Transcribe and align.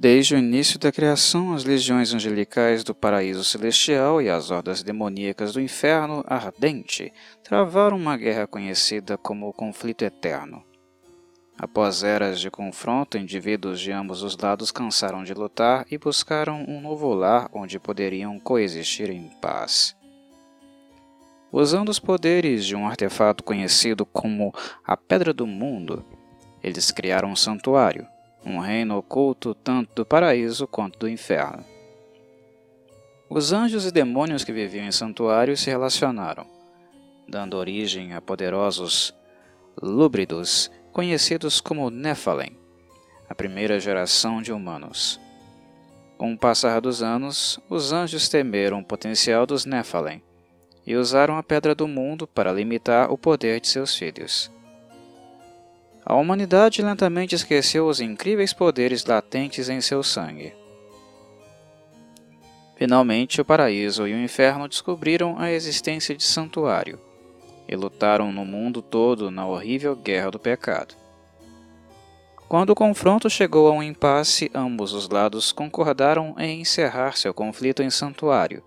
Desde 0.00 0.34
o 0.34 0.38
início 0.38 0.78
da 0.78 0.90
criação, 0.90 1.52
as 1.52 1.62
legiões 1.62 2.14
angelicais 2.14 2.82
do 2.82 2.94
paraíso 2.94 3.44
celestial 3.44 4.22
e 4.22 4.30
as 4.30 4.50
hordas 4.50 4.82
demoníacas 4.82 5.52
do 5.52 5.60
inferno 5.60 6.24
ardente 6.26 7.12
travaram 7.44 7.98
uma 7.98 8.16
guerra 8.16 8.46
conhecida 8.46 9.18
como 9.18 9.46
o 9.46 9.52
conflito 9.52 10.02
eterno. 10.02 10.64
Após 11.58 12.02
eras 12.02 12.40
de 12.40 12.50
confronto, 12.50 13.18
indivíduos 13.18 13.78
de 13.78 13.92
ambos 13.92 14.22
os 14.22 14.34
lados 14.38 14.70
cansaram 14.70 15.22
de 15.22 15.34
lutar 15.34 15.84
e 15.90 15.98
buscaram 15.98 16.64
um 16.66 16.80
novo 16.80 17.12
lar 17.12 17.50
onde 17.52 17.78
poderiam 17.78 18.40
coexistir 18.40 19.10
em 19.10 19.28
paz. 19.42 19.94
Usando 21.52 21.90
os 21.90 21.98
poderes 21.98 22.64
de 22.64 22.74
um 22.74 22.86
artefato 22.86 23.44
conhecido 23.44 24.06
como 24.06 24.50
a 24.82 24.96
Pedra 24.96 25.34
do 25.34 25.46
Mundo, 25.46 26.02
eles 26.62 26.90
criaram 26.90 27.32
um 27.32 27.36
santuário, 27.36 28.06
um 28.44 28.58
reino 28.58 28.96
oculto 28.96 29.54
tanto 29.54 29.94
do 29.94 30.06
paraíso 30.06 30.66
quanto 30.66 30.98
do 30.98 31.08
inferno. 31.08 31.64
Os 33.28 33.52
anjos 33.52 33.86
e 33.86 33.92
demônios 33.92 34.42
que 34.42 34.52
viviam 34.52 34.84
em 34.84 34.92
santuários 34.92 35.60
se 35.60 35.70
relacionaram, 35.70 36.46
dando 37.28 37.56
origem 37.56 38.12
a 38.12 38.20
poderosos 38.20 39.14
lúbridos 39.80 40.70
conhecidos 40.92 41.60
como 41.60 41.90
Nephilim, 41.90 42.56
a 43.28 43.34
primeira 43.34 43.78
geração 43.78 44.42
de 44.42 44.52
humanos. 44.52 45.20
Com 46.18 46.32
o 46.32 46.38
passar 46.38 46.80
dos 46.80 47.02
anos, 47.02 47.60
os 47.68 47.92
anjos 47.92 48.28
temeram 48.28 48.80
o 48.80 48.84
potencial 48.84 49.46
dos 49.46 49.64
Nephilim 49.64 50.20
e 50.84 50.96
usaram 50.96 51.36
a 51.36 51.42
Pedra 51.42 51.74
do 51.74 51.86
Mundo 51.86 52.26
para 52.26 52.52
limitar 52.52 53.12
o 53.12 53.16
poder 53.16 53.60
de 53.60 53.68
seus 53.68 53.94
filhos. 53.94 54.50
A 56.10 56.16
humanidade 56.16 56.82
lentamente 56.82 57.36
esqueceu 57.36 57.86
os 57.86 58.00
incríveis 58.00 58.52
poderes 58.52 59.04
latentes 59.04 59.68
em 59.68 59.80
seu 59.80 60.02
sangue. 60.02 60.52
Finalmente, 62.74 63.40
o 63.40 63.44
paraíso 63.44 64.08
e 64.08 64.12
o 64.12 64.20
inferno 64.20 64.66
descobriram 64.66 65.38
a 65.38 65.52
existência 65.52 66.12
de 66.16 66.24
santuário 66.24 66.98
e 67.68 67.76
lutaram 67.76 68.32
no 68.32 68.44
mundo 68.44 68.82
todo 68.82 69.30
na 69.30 69.46
horrível 69.46 69.94
guerra 69.94 70.32
do 70.32 70.40
pecado. 70.40 70.96
Quando 72.48 72.70
o 72.70 72.74
confronto 72.74 73.30
chegou 73.30 73.68
a 73.68 73.70
um 73.70 73.80
impasse, 73.80 74.50
ambos 74.52 74.92
os 74.92 75.08
lados 75.08 75.52
concordaram 75.52 76.34
em 76.40 76.60
encerrar 76.60 77.16
seu 77.16 77.32
conflito 77.32 77.84
em 77.84 77.90
santuário, 77.90 78.64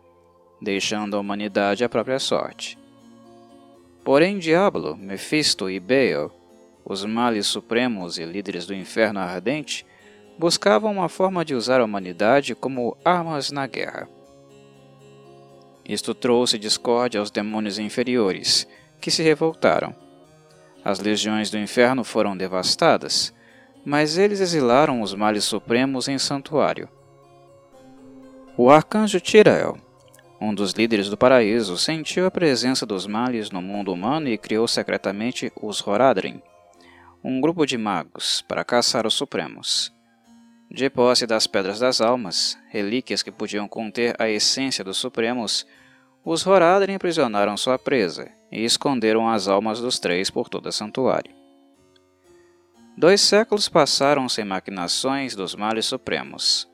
deixando 0.61 1.17
a 1.17 1.19
humanidade 1.19 1.83
à 1.83 1.89
própria 1.89 2.19
sorte. 2.19 2.80
Porém, 4.02 4.39
Diablo, 4.39 4.95
Mephisto 4.95 5.69
e 5.69 5.78
Baal 5.78 6.31
os 6.85 7.05
males 7.05 7.47
supremos 7.47 8.17
e 8.17 8.25
líderes 8.25 8.65
do 8.65 8.73
inferno 8.73 9.19
ardente 9.19 9.85
buscavam 10.37 10.91
uma 10.91 11.09
forma 11.09 11.45
de 11.45 11.55
usar 11.55 11.79
a 11.79 11.85
humanidade 11.85 12.55
como 12.55 12.97
armas 13.05 13.51
na 13.51 13.67
guerra. 13.67 14.07
Isto 15.87 16.13
trouxe 16.13 16.57
discórdia 16.57 17.19
aos 17.19 17.29
demônios 17.29 17.77
inferiores, 17.77 18.67
que 18.99 19.11
se 19.11 19.21
revoltaram. 19.21 19.93
As 20.83 20.99
legiões 20.99 21.49
do 21.49 21.57
inferno 21.57 22.03
foram 22.03 22.35
devastadas, 22.35 23.33
mas 23.85 24.17
eles 24.17 24.39
exilaram 24.39 25.01
os 25.01 25.13
males 25.13 25.43
supremos 25.43 26.07
em 26.07 26.17
santuário. 26.17 26.87
O 28.57 28.69
arcanjo 28.69 29.19
Tirael, 29.19 29.77
um 30.39 30.53
dos 30.53 30.73
líderes 30.73 31.09
do 31.09 31.17
paraíso, 31.17 31.77
sentiu 31.77 32.25
a 32.25 32.31
presença 32.31 32.85
dos 32.85 33.07
males 33.07 33.49
no 33.49 33.61
mundo 33.61 33.91
humano 33.91 34.29
e 34.29 34.37
criou 34.37 34.67
secretamente 34.67 35.51
os 35.61 35.85
Horadrim, 35.85 36.41
um 37.23 37.39
grupo 37.39 37.66
de 37.66 37.78
magos 37.78 38.41
para 38.41 38.66
caçar 38.66 39.07
os 39.07 39.13
Supremos. 39.13 39.94
De 40.69 40.89
posse 40.89 41.25
das 41.25 41.47
Pedras 41.47 41.79
das 41.79 42.01
Almas, 42.01 42.57
relíquias 42.69 43.23
que 43.23 43.31
podiam 43.31 43.66
conter 43.66 44.13
a 44.19 44.29
essência 44.29 44.84
dos 44.84 44.97
Supremos, 44.97 45.66
os 46.25 46.45
Horadrim 46.45 46.95
aprisionaram 46.95 47.56
sua 47.56 47.79
presa 47.79 48.29
e 48.51 48.66
esconderam 48.66 49.29
as 49.29 49.47
almas 49.47 49.79
dos 49.79 50.00
três 50.00 50.29
por 50.29 50.50
todo 50.50 50.67
o 50.67 50.72
santuário. 50.72 51.34
Dois 52.97 53.22
séculos 53.22 53.69
passaram 53.69 54.28
sem 54.28 54.44
maquinações 54.44 55.34
dos 55.34 55.55
males 55.55 55.85
supremos, 55.85 56.67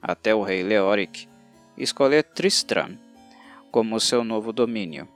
até 0.00 0.34
o 0.34 0.42
rei 0.42 0.62
Leoric 0.62 1.28
escolher 1.76 2.24
Tristram 2.24 2.98
como 3.70 4.00
seu 4.00 4.24
novo 4.24 4.52
domínio. 4.52 5.06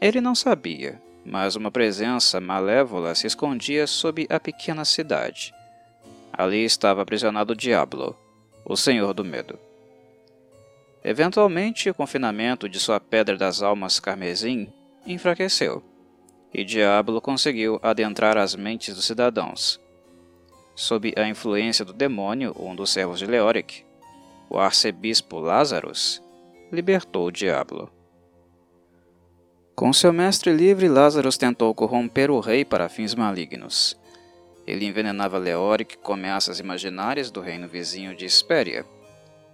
Ele 0.00 0.20
não 0.20 0.34
sabia 0.34 1.00
mas 1.24 1.56
uma 1.56 1.70
presença 1.70 2.40
malévola 2.40 3.14
se 3.14 3.26
escondia 3.26 3.86
sob 3.86 4.26
a 4.28 4.38
pequena 4.38 4.84
cidade. 4.84 5.54
Ali 6.32 6.64
estava 6.64 7.02
aprisionado 7.02 7.54
Diablo, 7.54 8.16
o 8.64 8.76
Senhor 8.76 9.14
do 9.14 9.24
Medo. 9.24 9.58
Eventualmente, 11.02 11.90
o 11.90 11.94
confinamento 11.94 12.68
de 12.68 12.80
sua 12.80 12.98
Pedra 12.98 13.36
das 13.36 13.62
Almas 13.62 14.00
Carmesim 14.00 14.72
enfraqueceu, 15.06 15.82
e 16.52 16.64
Diablo 16.64 17.20
conseguiu 17.20 17.78
adentrar 17.82 18.38
as 18.38 18.54
mentes 18.54 18.94
dos 18.94 19.04
cidadãos. 19.04 19.80
Sob 20.74 21.12
a 21.16 21.28
influência 21.28 21.84
do 21.84 21.92
demônio, 21.92 22.54
um 22.58 22.74
dos 22.74 22.90
servos 22.90 23.18
de 23.18 23.26
Leoric, 23.26 23.84
o 24.48 24.58
arcebispo 24.58 25.38
Lazarus, 25.38 26.22
libertou 26.72 27.30
Diablo. 27.30 27.90
Com 29.74 29.92
seu 29.92 30.12
mestre 30.12 30.52
livre, 30.52 30.88
Lázaro 30.88 31.28
tentou 31.36 31.74
corromper 31.74 32.30
o 32.30 32.38
rei 32.38 32.64
para 32.64 32.88
fins 32.88 33.12
malignos. 33.12 33.98
Ele 34.64 34.86
envenenava 34.86 35.36
Leoric 35.36 35.98
com 35.98 36.12
ameaças 36.12 36.60
imaginárias 36.60 37.28
do 37.28 37.40
reino 37.40 37.66
vizinho 37.66 38.14
de 38.14 38.24
Espéria, 38.24 38.86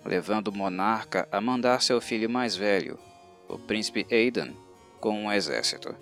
levando 0.04 0.48
o 0.48 0.53
monarca 0.56 1.26
a 1.32 1.41
mandar 1.41 1.80
seu 1.80 2.03
filho 2.03 2.28
mais 2.28 2.54
velho, 2.54 2.98
o 3.48 3.59
príncipe 3.59 4.06
Aidan, 4.10 4.53
com 5.00 5.25
um 5.25 5.32
exército. 5.32 5.97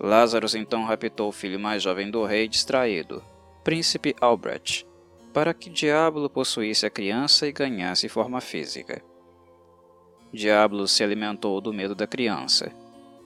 Lázaro 0.00 0.46
então 0.56 0.84
raptou 0.84 1.28
o 1.28 1.32
filho 1.32 1.60
mais 1.60 1.82
jovem 1.82 2.10
do 2.10 2.24
rei 2.24 2.48
distraído, 2.48 3.22
príncipe 3.62 4.16
Albrecht, 4.18 4.86
para 5.34 5.52
que 5.52 5.68
Diablo 5.68 6.30
possuísse 6.30 6.86
a 6.86 6.90
criança 6.90 7.46
e 7.46 7.52
ganhasse 7.52 8.08
forma 8.08 8.40
física. 8.40 9.02
Diablo 10.32 10.86
se 10.86 11.02
alimentou 11.02 11.60
do 11.60 11.72
medo 11.72 11.94
da 11.94 12.06
criança, 12.06 12.70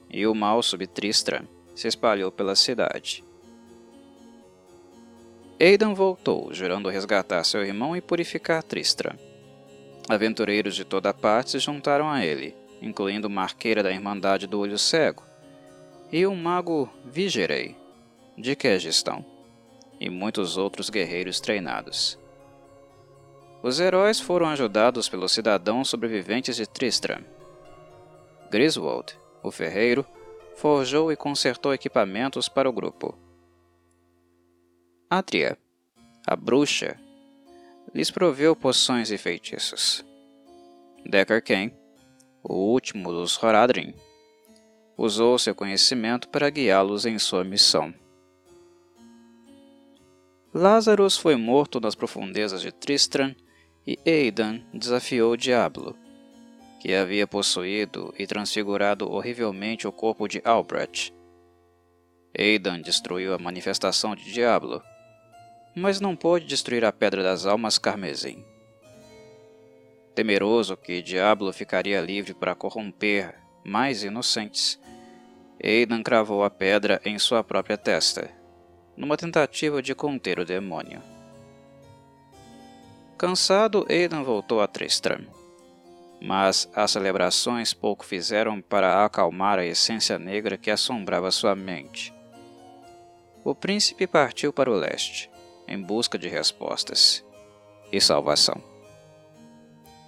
e 0.08 0.26
o 0.26 0.34
mal 0.34 0.62
sob 0.62 0.86
Tristram 0.86 1.46
se 1.74 1.88
espalhou 1.88 2.30
pela 2.30 2.54
cidade. 2.54 3.24
Aidan 5.60 5.94
voltou, 5.94 6.52
jurando 6.52 6.88
resgatar 6.88 7.44
seu 7.44 7.64
irmão 7.64 7.96
e 7.96 8.00
purificar 8.00 8.62
Tristram. 8.62 9.16
Aventureiros 10.08 10.74
de 10.74 10.84
toda 10.84 11.14
parte 11.14 11.52
se 11.52 11.58
juntaram 11.58 12.08
a 12.08 12.24
ele, 12.24 12.54
incluindo 12.80 13.28
uma 13.28 13.42
arqueira 13.42 13.82
da 13.82 13.90
Irmandade 13.92 14.46
do 14.46 14.58
Olho 14.58 14.78
Cego 14.78 15.22
e 16.10 16.26
um 16.26 16.34
mago 16.34 16.90
Vigerei, 17.04 17.74
de 18.36 18.54
Kegistão, 18.54 19.24
e 19.98 20.10
muitos 20.10 20.58
outros 20.58 20.90
guerreiros 20.90 21.40
treinados. 21.40 22.18
Os 23.62 23.78
heróis 23.78 24.18
foram 24.18 24.48
ajudados 24.48 25.08
pelos 25.08 25.30
cidadãos 25.30 25.88
sobreviventes 25.88 26.56
de 26.56 26.66
Tristram. 26.66 27.24
Griswold, 28.50 29.16
o 29.40 29.52
ferreiro, 29.52 30.04
forjou 30.56 31.12
e 31.12 31.16
consertou 31.16 31.72
equipamentos 31.72 32.48
para 32.48 32.68
o 32.68 32.72
grupo. 32.72 33.16
Atria, 35.08 35.56
a 36.26 36.34
bruxa, 36.34 36.98
lhes 37.94 38.10
proveu 38.10 38.56
poções 38.56 39.12
e 39.12 39.16
feitiços. 39.16 40.04
Decker 41.06 41.42
Ken, 41.42 41.70
o 42.42 42.54
último 42.54 43.12
dos 43.12 43.40
Horadrim, 43.40 43.94
usou 44.96 45.38
seu 45.38 45.54
conhecimento 45.54 46.28
para 46.28 46.50
guiá-los 46.50 47.06
em 47.06 47.16
sua 47.16 47.44
missão. 47.44 47.94
Lazarus 50.52 51.16
foi 51.16 51.36
morto 51.36 51.80
nas 51.80 51.94
profundezas 51.94 52.60
de 52.60 52.72
Tristram 52.72 53.34
e 53.86 53.98
Aidan 54.06 54.60
desafiou 54.72 55.36
Diablo, 55.36 55.96
que 56.80 56.94
havia 56.94 57.26
possuído 57.26 58.14
e 58.18 58.26
transfigurado 58.26 59.10
horrivelmente 59.10 59.86
o 59.86 59.92
corpo 59.92 60.28
de 60.28 60.40
Albrecht. 60.44 61.14
Aidan 62.38 62.80
destruiu 62.80 63.34
a 63.34 63.38
manifestação 63.38 64.14
de 64.14 64.32
Diablo, 64.32 64.82
mas 65.74 66.00
não 66.00 66.16
pôde 66.16 66.46
destruir 66.46 66.84
a 66.84 66.92
Pedra 66.92 67.22
das 67.22 67.46
Almas 67.46 67.78
Carmesim. 67.78 68.44
Temeroso 70.14 70.76
que 70.76 71.02
Diablo 71.02 71.52
ficaria 71.52 72.00
livre 72.00 72.34
para 72.34 72.54
corromper 72.54 73.34
mais 73.64 74.02
inocentes, 74.02 74.78
Aidan 75.62 76.02
cravou 76.02 76.42
a 76.42 76.50
pedra 76.50 77.00
em 77.04 77.18
sua 77.18 77.44
própria 77.44 77.78
testa, 77.78 78.28
numa 78.96 79.16
tentativa 79.16 79.80
de 79.80 79.94
conter 79.94 80.40
o 80.40 80.44
demônio. 80.44 81.11
Cansado, 83.22 83.86
Aidan 83.88 84.24
voltou 84.24 84.60
a 84.60 84.66
Tristram. 84.66 85.20
Mas 86.20 86.68
as 86.74 86.90
celebrações 86.90 87.72
pouco 87.72 88.04
fizeram 88.04 88.60
para 88.60 89.04
acalmar 89.04 89.60
a 89.60 89.64
essência 89.64 90.18
negra 90.18 90.58
que 90.58 90.72
assombrava 90.72 91.30
sua 91.30 91.54
mente. 91.54 92.12
O 93.44 93.54
príncipe 93.54 94.08
partiu 94.08 94.52
para 94.52 94.68
o 94.68 94.74
leste, 94.74 95.30
em 95.68 95.80
busca 95.80 96.18
de 96.18 96.26
respostas, 96.26 97.24
e 97.92 98.00
salvação. 98.00 98.60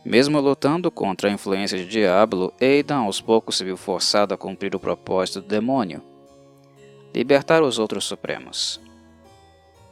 Mesmo 0.05 0.41
lutando 0.41 0.91
contra 0.91 1.31
a 1.31 1.33
influência 1.33 1.79
de 1.79 1.87
Diablo, 1.87 2.53
Aidan 2.61 3.03
aos 3.05 3.21
poucos 3.21 3.59
se 3.59 3.65
viu 3.65 3.77
forçado 3.77 4.35
a 4.35 4.37
cumprir 4.37 4.75
o 4.75 4.81
propósito 4.81 5.41
do 5.41 5.47
demônio, 5.47 6.03
libertar 7.15 7.63
os 7.63 7.79
outros 7.79 8.07
supremos. 8.07 8.81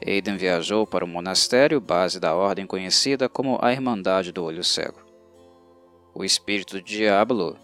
Aidan 0.06 0.37
viajou 0.37 0.87
para 0.87 1.04
o 1.04 1.08
monastério 1.08 1.81
base 1.81 2.19
da 2.19 2.34
ordem 2.34 2.66
conhecida 2.66 3.28
como 3.28 3.58
a 3.62 3.72
Irmandade 3.72 4.32
do 4.32 4.44
Olho 4.44 4.64
Cego. 4.64 5.00
O 6.14 6.25
espírito 6.25 6.75
do 6.75 6.82
Diablo 6.82 7.56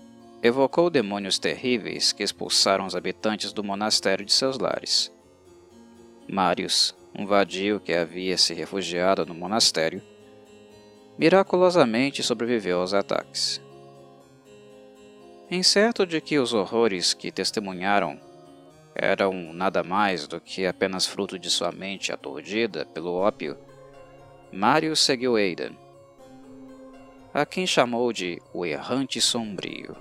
evocou 0.42 0.88
demônios 0.88 1.38
terríveis 1.38 2.12
que 2.12 2.22
expulsaram 2.22 2.86
os 2.86 2.94
habitantes 2.94 3.52
do 3.52 3.64
monastério 3.64 4.24
de 4.24 4.32
seus 4.32 4.58
lares. 4.58 5.12
Marius, 6.28 6.94
um 7.14 7.26
vadio 7.26 7.80
que 7.80 7.92
havia 7.92 8.38
se 8.38 8.54
refugiado 8.54 9.26
no 9.26 9.34
monastério, 9.34 10.00
miraculosamente 11.18 12.22
sobreviveu 12.22 12.80
aos 12.80 12.94
ataques. 12.94 13.60
Incerto 15.50 16.06
de 16.06 16.20
que 16.20 16.38
os 16.38 16.52
horrores 16.52 17.14
que 17.14 17.32
testemunharam 17.32 18.20
eram 18.98 19.52
nada 19.52 19.84
mais 19.84 20.26
do 20.26 20.40
que 20.40 20.66
apenas 20.66 21.06
fruto 21.06 21.38
de 21.38 21.48
sua 21.48 21.70
mente 21.70 22.12
aturdida 22.12 22.84
pelo 22.86 23.14
ópio, 23.14 23.56
Marius 24.52 25.00
seguiu 25.00 25.36
Aidan, 25.36 25.72
a 27.32 27.46
quem 27.46 27.66
chamou 27.66 28.12
de 28.12 28.42
o 28.52 28.66
Errante 28.66 29.20
Sombrio. 29.20 29.96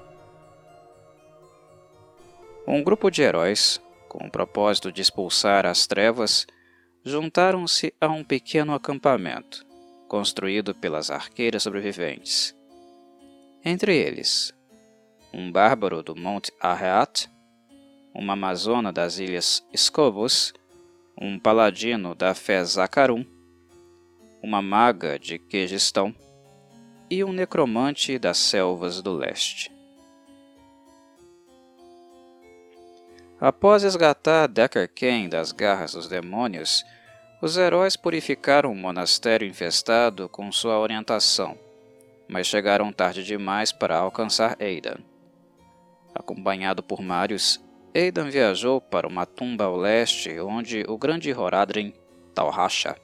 Um 2.65 2.83
grupo 2.83 3.11
de 3.11 3.21
heróis, 3.21 3.79
com 4.09 4.25
o 4.25 4.31
propósito 4.31 4.91
de 4.91 5.01
expulsar 5.01 5.65
as 5.65 5.85
trevas, 5.85 6.47
juntaram-se 7.03 7.93
a 8.01 8.07
um 8.07 8.23
pequeno 8.23 8.73
acampamento, 8.73 9.65
construído 10.07 10.73
pelas 10.73 11.11
arqueiras 11.11 11.63
sobreviventes. 11.63 12.55
Entre 13.63 13.95
eles, 13.95 14.53
um 15.33 15.51
bárbaro 15.51 16.01
do 16.01 16.15
Monte 16.15 16.51
Arreat, 16.59 17.29
uma 18.17 18.33
amazona 18.33 18.91
das 18.91 19.19
ilhas 19.19 19.63
Scovos, 19.75 20.51
um 21.15 21.37
paladino 21.37 22.15
da 22.15 22.33
fé 22.33 22.63
Zacarum, 22.63 23.23
uma 24.41 24.59
maga 24.59 25.19
de 25.19 25.37
Quegistão 25.37 26.13
e 27.11 27.23
um 27.23 27.31
necromante 27.31 28.17
das 28.17 28.39
selvas 28.39 29.03
do 29.03 29.13
leste. 29.13 29.71
Após 33.39 33.83
resgatar 33.83 34.47
Decker 34.47 34.89
Kane 34.91 35.27
das 35.27 35.51
garras 35.51 35.91
dos 35.91 36.07
demônios, 36.07 36.83
os 37.39 37.55
heróis 37.55 37.95
purificaram 37.95 38.71
o 38.71 38.75
monastério 38.75 39.47
infestado 39.47 40.27
com 40.27 40.51
sua 40.51 40.79
orientação, 40.79 41.55
mas 42.27 42.47
chegaram 42.47 42.91
tarde 42.91 43.23
demais 43.23 43.71
para 43.71 43.95
alcançar 43.95 44.57
Aidan. 44.59 44.97
Acompanhado 46.15 46.81
por 46.81 46.99
Marius, 46.99 47.61
Aidan 47.95 48.29
viajou 48.29 48.79
para 48.79 49.07
uma 49.07 49.25
tumba 49.25 49.65
ao 49.65 49.75
leste 49.75 50.39
onde 50.39 50.83
o 50.87 50.97
grande 50.97 51.33
Horadrim, 51.33 51.93
Talhasha, 52.33 52.95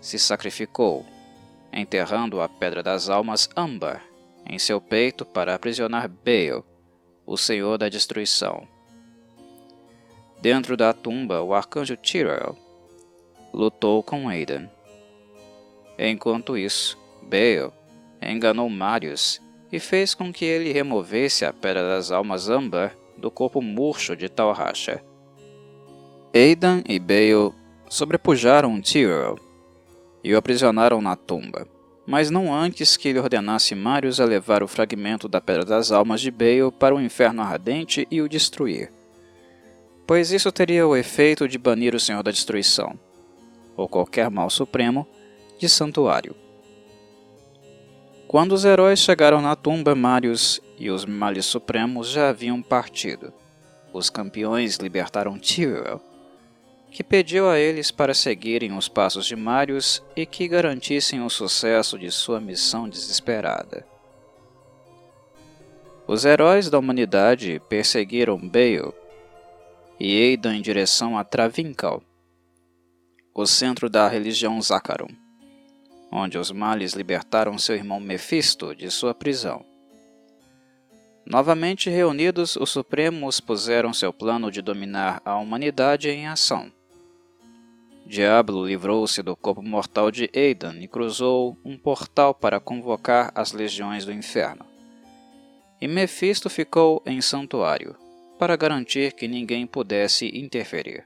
se 0.00 0.18
sacrificou, 0.18 1.04
enterrando 1.72 2.40
a 2.40 2.48
Pedra 2.48 2.82
das 2.82 3.08
Almas 3.08 3.48
Ambar 3.56 4.02
em 4.48 4.58
seu 4.58 4.80
peito 4.80 5.24
para 5.24 5.54
aprisionar 5.54 6.08
Baal, 6.08 6.64
o 7.26 7.36
Senhor 7.36 7.76
da 7.76 7.88
Destruição. 7.88 8.66
Dentro 10.40 10.76
da 10.76 10.92
tumba, 10.92 11.42
o 11.42 11.52
arcanjo 11.52 11.96
Tyrell 11.96 12.56
lutou 13.52 14.02
com 14.02 14.28
Aidan. 14.28 14.68
Enquanto 15.98 16.56
isso, 16.56 16.96
Bale 17.22 17.72
enganou 18.22 18.68
Marius 18.68 19.40
e 19.72 19.80
fez 19.80 20.14
com 20.14 20.32
que 20.32 20.44
ele 20.44 20.72
removesse 20.72 21.44
a 21.44 21.52
Pedra 21.52 21.88
das 21.88 22.12
Almas 22.12 22.48
Amber 22.48 22.96
do 23.16 23.30
corpo 23.30 23.60
murcho 23.62 24.16
de 24.16 24.28
Talhasha. 24.28 25.02
Aidan 26.34 26.82
e 26.88 26.98
Bale 26.98 27.52
sobrepujaram 27.88 28.80
Tyrell 28.80 29.38
e 30.22 30.34
o 30.34 30.36
aprisionaram 30.36 31.00
na 31.00 31.16
tumba, 31.16 31.66
mas 32.06 32.30
não 32.30 32.52
antes 32.52 32.96
que 32.96 33.08
ele 33.08 33.20
ordenasse 33.20 33.74
Marius 33.74 34.20
a 34.20 34.24
levar 34.24 34.62
o 34.62 34.68
fragmento 34.68 35.28
da 35.28 35.40
Pedra 35.40 35.64
das 35.64 35.92
Almas 35.92 36.20
de 36.20 36.30
Bale 36.30 36.70
para 36.78 36.94
o 36.94 37.00
Inferno 37.00 37.42
Ardente 37.42 38.06
e 38.10 38.20
o 38.20 38.28
destruir, 38.28 38.92
pois 40.06 40.32
isso 40.32 40.52
teria 40.52 40.86
o 40.86 40.96
efeito 40.96 41.48
de 41.48 41.58
banir 41.58 41.94
o 41.94 42.00
Senhor 42.00 42.22
da 42.22 42.30
Destruição 42.30 42.98
ou 43.76 43.88
qualquer 43.88 44.30
mal 44.30 44.48
supremo, 44.48 45.06
de 45.58 45.68
santuário. 45.68 46.34
Quando 48.26 48.52
os 48.52 48.64
heróis 48.64 48.98
chegaram 48.98 49.40
na 49.40 49.54
tumba, 49.54 49.94
Marius 49.94 50.60
e 50.78 50.90
os 50.90 51.04
males 51.04 51.46
supremos 51.46 52.10
já 52.10 52.28
haviam 52.28 52.62
partido. 52.62 53.32
Os 53.92 54.10
campeões 54.10 54.76
libertaram 54.76 55.38
Tyrell, 55.38 56.00
que 56.90 57.02
pediu 57.02 57.48
a 57.48 57.58
eles 57.58 57.90
para 57.90 58.14
seguirem 58.14 58.76
os 58.76 58.88
passos 58.88 59.26
de 59.26 59.36
Marius 59.36 60.02
e 60.14 60.26
que 60.26 60.48
garantissem 60.48 61.22
o 61.22 61.30
sucesso 61.30 61.98
de 61.98 62.10
sua 62.10 62.40
missão 62.40 62.88
desesperada. 62.88 63.86
Os 66.06 66.24
heróis 66.24 66.70
da 66.70 66.78
humanidade 66.78 67.60
perseguiram 67.68 68.38
Bale 68.38 68.92
e 69.98 70.22
Aidan 70.22 70.56
em 70.56 70.62
direção 70.62 71.18
a 71.18 71.24
Travincal, 71.24 72.02
o 73.34 73.46
centro 73.46 73.90
da 73.90 74.06
religião 74.08 74.60
Zácarum, 74.62 75.08
onde 76.12 76.38
os 76.38 76.50
males 76.50 76.92
libertaram 76.92 77.58
seu 77.58 77.74
irmão 77.74 77.98
Mefisto 77.98 78.74
de 78.74 78.90
sua 78.90 79.14
prisão. 79.14 79.64
Novamente 81.28 81.90
reunidos, 81.90 82.54
os 82.54 82.70
Supremos 82.70 83.40
puseram 83.40 83.92
seu 83.92 84.12
plano 84.12 84.48
de 84.48 84.62
dominar 84.62 85.20
a 85.24 85.36
humanidade 85.36 86.08
em 86.08 86.28
ação. 86.28 86.70
Diablo 88.06 88.64
livrou-se 88.64 89.20
do 89.24 89.34
corpo 89.34 89.60
mortal 89.60 90.12
de 90.12 90.30
Aidan 90.32 90.76
e 90.80 90.86
cruzou 90.86 91.58
um 91.64 91.76
portal 91.76 92.32
para 92.32 92.60
convocar 92.60 93.32
as 93.34 93.50
legiões 93.50 94.04
do 94.04 94.12
inferno. 94.12 94.64
E 95.80 95.88
Mefisto 95.88 96.48
ficou 96.48 97.02
em 97.04 97.20
santuário, 97.20 97.96
para 98.38 98.54
garantir 98.54 99.12
que 99.12 99.26
ninguém 99.26 99.66
pudesse 99.66 100.28
interferir. 100.28 101.04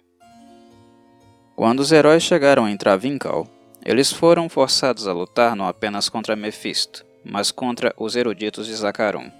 Quando 1.56 1.80
os 1.80 1.92
heróis 1.92 2.22
chegaram 2.22 2.68
em 2.68 2.76
Travincal, 2.76 3.48
eles 3.82 4.12
foram 4.12 4.50
forçados 4.50 5.08
a 5.08 5.14
lutar 5.14 5.56
não 5.56 5.66
apenas 5.66 6.10
contra 6.10 6.36
Mephisto, 6.36 7.06
mas 7.24 7.50
contra 7.50 7.94
os 7.96 8.14
eruditos 8.14 8.66
de 8.66 8.74
Zacarum. 8.74 9.30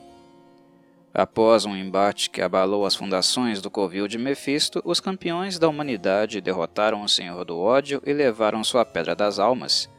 Após 1.12 1.67
um 1.67 1.76
embate 1.76 2.31
que 2.31 2.40
abalou 2.40 2.87
as 2.87 2.95
fundações 2.95 3.61
do 3.61 3.69
covil 3.69 4.07
de 4.07 4.17
Mephisto, 4.17 4.81
os 4.85 5.00
campeões 5.00 5.59
da 5.59 5.69
humanidade 5.69 6.40
derrotaram 6.40 7.02
o 7.02 7.09
Senhor 7.09 7.45
do 7.45 7.59
Ódio 7.59 8.00
e 8.07 8.12
levaram 8.12 8.62
sua 8.62 8.85
Pedra 8.85 9.17
das 9.17 9.40
Almas 9.40 9.90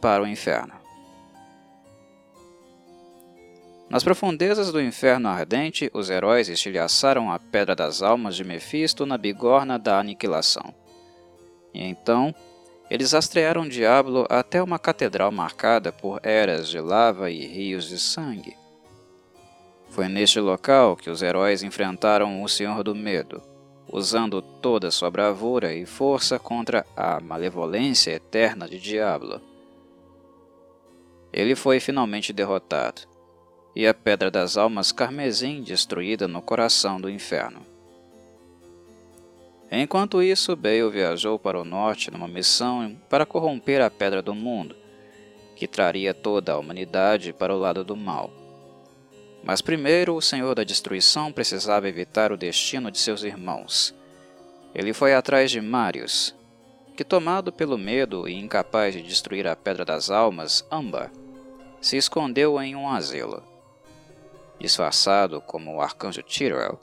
para 0.00 0.22
o 0.22 0.26
inferno. 0.26 0.74
Nas 3.90 4.04
profundezas 4.04 4.70
do 4.72 4.80
inferno 4.80 5.28
ardente, 5.28 5.90
os 5.92 6.10
heróis 6.10 6.48
estilhaçaram 6.48 7.30
a 7.30 7.38
Pedra 7.38 7.74
das 7.74 8.00
Almas 8.00 8.36
de 8.36 8.44
Mephisto 8.44 9.04
na 9.04 9.18
bigorna 9.18 9.78
da 9.78 9.98
aniquilação. 9.98 10.74
E 11.72 11.82
então, 11.82 12.32
eles 12.88 13.12
rastrearam 13.12 13.68
Diablo 13.68 14.26
até 14.30 14.62
uma 14.62 14.78
catedral 14.78 15.32
marcada 15.32 15.92
por 15.92 16.20
eras 16.22 16.68
de 16.68 16.78
lava 16.78 17.30
e 17.30 17.44
rios 17.46 17.88
de 17.88 17.98
sangue. 17.98 18.56
Foi 19.94 20.08
neste 20.08 20.40
local 20.40 20.96
que 20.96 21.08
os 21.08 21.22
heróis 21.22 21.62
enfrentaram 21.62 22.42
o 22.42 22.48
Senhor 22.48 22.82
do 22.82 22.96
Medo, 22.96 23.40
usando 23.88 24.42
toda 24.42 24.90
sua 24.90 25.08
bravura 25.08 25.72
e 25.72 25.86
força 25.86 26.36
contra 26.36 26.84
a 26.96 27.20
malevolência 27.20 28.10
eterna 28.10 28.68
de 28.68 28.80
Diablo. 28.80 29.40
Ele 31.32 31.54
foi 31.54 31.78
finalmente 31.78 32.32
derrotado, 32.32 33.02
e 33.72 33.86
a 33.86 33.94
Pedra 33.94 34.32
das 34.32 34.56
Almas 34.56 34.90
Carmesim 34.90 35.62
destruída 35.62 36.26
no 36.26 36.42
coração 36.42 37.00
do 37.00 37.08
inferno. 37.08 37.64
Enquanto 39.70 40.20
isso, 40.20 40.56
Bale 40.56 40.90
viajou 40.90 41.38
para 41.38 41.60
o 41.60 41.64
norte 41.64 42.10
numa 42.10 42.26
missão 42.26 42.96
para 43.08 43.24
corromper 43.24 43.80
a 43.80 43.88
Pedra 43.88 44.20
do 44.20 44.34
Mundo, 44.34 44.74
que 45.54 45.68
traria 45.68 46.12
toda 46.12 46.52
a 46.52 46.58
humanidade 46.58 47.32
para 47.32 47.54
o 47.54 47.58
lado 47.60 47.84
do 47.84 47.96
mal. 47.96 48.43
Mas 49.44 49.60
primeiro 49.60 50.14
o 50.14 50.22
Senhor 50.22 50.54
da 50.54 50.64
Destruição 50.64 51.30
precisava 51.30 51.88
evitar 51.88 52.32
o 52.32 52.36
destino 52.36 52.90
de 52.90 52.98
seus 52.98 53.22
irmãos. 53.22 53.94
Ele 54.74 54.92
foi 54.92 55.14
atrás 55.14 55.50
de 55.50 55.60
Marius, 55.60 56.34
que, 56.96 57.04
tomado 57.04 57.52
pelo 57.52 57.76
medo 57.76 58.26
e 58.26 58.34
incapaz 58.34 58.94
de 58.94 59.02
destruir 59.02 59.46
a 59.46 59.54
Pedra 59.54 59.84
das 59.84 60.10
Almas, 60.10 60.66
Ambar, 60.70 61.12
se 61.80 61.96
escondeu 61.96 62.60
em 62.60 62.74
um 62.74 62.88
asilo. 62.88 63.42
Disfarçado 64.58 65.40
como 65.42 65.74
o 65.74 65.80
arcanjo 65.82 66.22
Tyrell, 66.22 66.80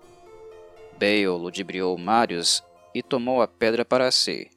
Bale 1.00 1.28
ludibriou 1.28 1.98
Marius 1.98 2.64
e 2.94 3.02
tomou 3.02 3.42
a 3.42 3.48
pedra 3.48 3.84
para 3.84 4.12
si, 4.12 4.52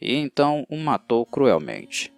e 0.00 0.14
então 0.14 0.64
o 0.68 0.76
matou 0.76 1.26
cruelmente. 1.26 2.12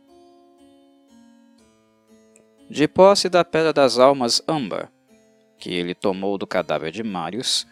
De 2.68 2.86
posse 2.86 3.30
da 3.30 3.44
Pedra 3.44 3.72
das 3.72 3.98
Almas 3.98 4.42
Âmbar, 4.46 4.92
que 5.58 5.72
ele 5.72 5.94
tomou 5.94 6.36
do 6.38 6.46
cadáver 6.46 6.90
de 6.92 7.02
Marius, 7.02 7.66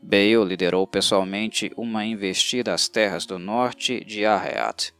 Bale 0.00 0.44
liderou 0.44 0.86
pessoalmente 0.86 1.72
uma 1.76 2.04
investida 2.04 2.72
às 2.72 2.88
terras 2.88 3.26
do 3.26 3.38
norte 3.38 4.04
de 4.04 4.24
Arreat, 4.24 4.94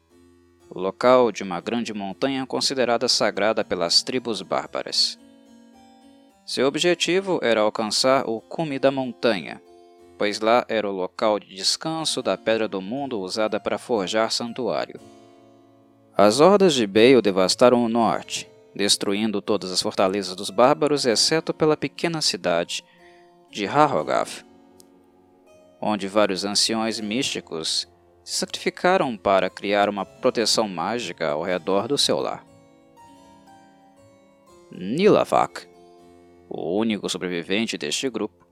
o 0.69 0.79
local 0.79 1.31
de 1.31 1.43
uma 1.43 1.61
grande 1.61 1.95
montanha 1.95 2.45
considerada 2.45 3.09
sagrada 3.09 3.65
pelas 3.65 4.03
tribos 4.03 4.43
bárbaras. 4.43 5.19
Seu 6.45 6.67
objetivo 6.67 7.39
era 7.43 7.61
alcançar 7.61 8.29
o 8.29 8.41
cume 8.41 8.79
da 8.79 8.91
montanha, 8.91 9.63
pois 10.19 10.41
lá 10.41 10.65
era 10.69 10.89
o 10.89 10.93
local 10.93 11.39
de 11.39 11.55
descanso 11.55 12.21
da 12.23 12.37
Pedra 12.37 12.67
do 12.67 12.81
Mundo 12.83 13.21
usada 13.21 13.61
para 13.61 13.79
forjar 13.79 14.33
santuário. 14.33 14.99
As 16.17 16.41
hordas 16.41 16.75
de 16.75 16.87
Bale 16.87 17.23
devastaram 17.23 17.85
o 17.85 17.89
norte, 17.89 18.49
destruindo 18.79 19.43
todas 19.43 19.73
as 19.73 19.83
fortalezas 19.83 20.37
dos 20.37 20.51
bárbaros, 20.51 21.05
exceto 21.05 21.53
pela 21.53 21.77
pequena 21.77 22.23
cidade 22.23 22.85
de 23.51 23.67
Harrogath, 23.67 24.47
onde 25.81 26.07
vários 26.07 26.45
anciões 26.45 27.01
místicos 27.01 27.89
se 28.23 28.37
sacrificaram 28.37 29.17
para 29.17 29.51
criar 29.51 29.89
uma 29.89 30.07
proteção 30.07 30.69
mágica 30.69 31.31
ao 31.31 31.43
redor 31.43 31.89
do 31.89 31.99
seu 31.99 32.21
lar. 32.21 32.47
Nilavak, 34.71 35.67
o 36.49 36.79
único 36.79 37.09
sobrevivente 37.09 37.77
deste 37.77 38.09
grupo, 38.09 38.47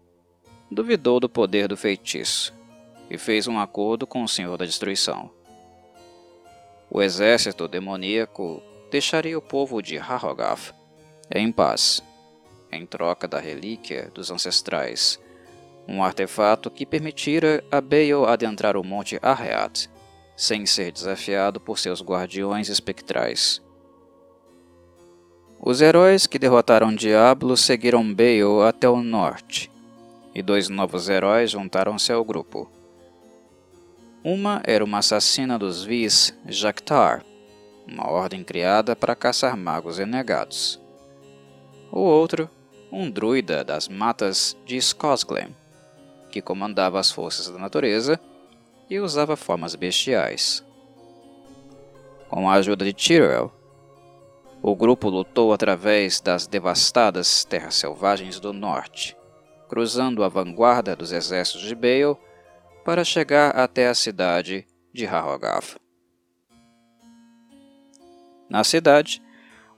duvidou 0.69 1.21
do 1.21 1.29
poder 1.29 1.69
do 1.69 1.77
feitiço 1.77 2.53
e 3.09 3.17
fez 3.17 3.47
um 3.47 3.61
acordo 3.61 4.09
com 4.09 4.25
o 4.25 4.29
Senhor 4.29 4.57
da 4.59 4.65
Destruição. 4.65 5.31
O 6.91 7.01
exército 7.01 7.69
demoníaco 7.69 8.61
deixaria 8.91 9.39
o 9.39 9.43
povo 9.43 9.83
de 9.83 9.97
Harrogath 9.97 10.75
em 11.35 11.51
paz, 11.51 12.03
em 12.71 12.87
troca 12.87 13.27
da 13.27 13.39
relíquia 13.41 14.11
dos 14.15 14.31
ancestrais 14.31 15.19
um 15.89 16.03
artefato 16.03 16.71
que 16.71 16.85
permitira 16.85 17.63
a 17.71 17.81
Bale 17.81 18.27
adentrar 18.27 18.77
o 18.77 18.85
Monte 18.85 19.19
Arreat, 19.23 19.89
sem 20.37 20.67
ser 20.67 20.91
desafiado 20.91 21.61
por 21.61 21.79
seus 21.79 22.03
guardiões 22.03 22.69
espectrais. 22.69 23.63
Os 25.59 25.81
heróis 25.81 26.27
que 26.27 26.39
derrotaram 26.39 26.95
Diablo 26.95 27.57
seguiram 27.57 28.13
Bale 28.13 28.67
até 28.69 28.89
o 28.89 29.03
norte, 29.03 29.71
e 30.35 30.43
dois 30.43 30.69
novos 30.69 31.09
heróis 31.09 31.51
juntaram-se 31.51 32.13
ao 32.13 32.25
grupo. 32.25 32.71
Uma 34.23 34.61
era 34.65 34.85
uma 34.85 34.99
assassina 34.99 35.59
dos 35.59 35.85
Vis, 35.85 36.37
Jactar, 36.47 37.25
uma 37.87 38.11
ordem 38.11 38.43
criada 38.43 38.97
para 38.97 39.15
caçar 39.15 39.57
magos 39.57 39.99
renegados. 39.99 40.81
O 41.91 42.01
outro, 42.01 42.51
um 42.91 43.11
druida 43.11 43.63
das 43.63 43.89
matas 43.89 44.57
de 44.65 44.77
Skosglen, 44.77 45.55
que 46.31 46.43
comandava 46.43 46.99
as 46.99 47.11
forças 47.11 47.49
da 47.49 47.59
natureza 47.59 48.21
e 48.91 48.99
usava 48.99 49.37
formas 49.37 49.75
bestiais. 49.75 50.65
Com 52.29 52.51
a 52.51 52.55
ajuda 52.55 52.85
de 52.85 52.93
Tyrell, 52.93 53.53
o 54.61 54.75
grupo 54.75 55.09
lutou 55.09 55.53
através 55.53 56.21
das 56.21 56.47
devastadas 56.47 57.45
terras 57.45 57.77
selvagens 57.77 58.41
do 58.41 58.53
norte, 58.53 59.17
cruzando 59.69 60.25
a 60.25 60.29
vanguarda 60.29 60.97
dos 60.97 61.13
exércitos 61.13 61.63
de 61.63 61.75
Bale 61.75 62.17
para 62.85 63.05
chegar 63.05 63.51
até 63.51 63.89
a 63.89 63.95
cidade 63.95 64.67
de 64.93 65.05
Harrogath. 65.05 65.77
Na 68.49 68.63
cidade, 68.65 69.23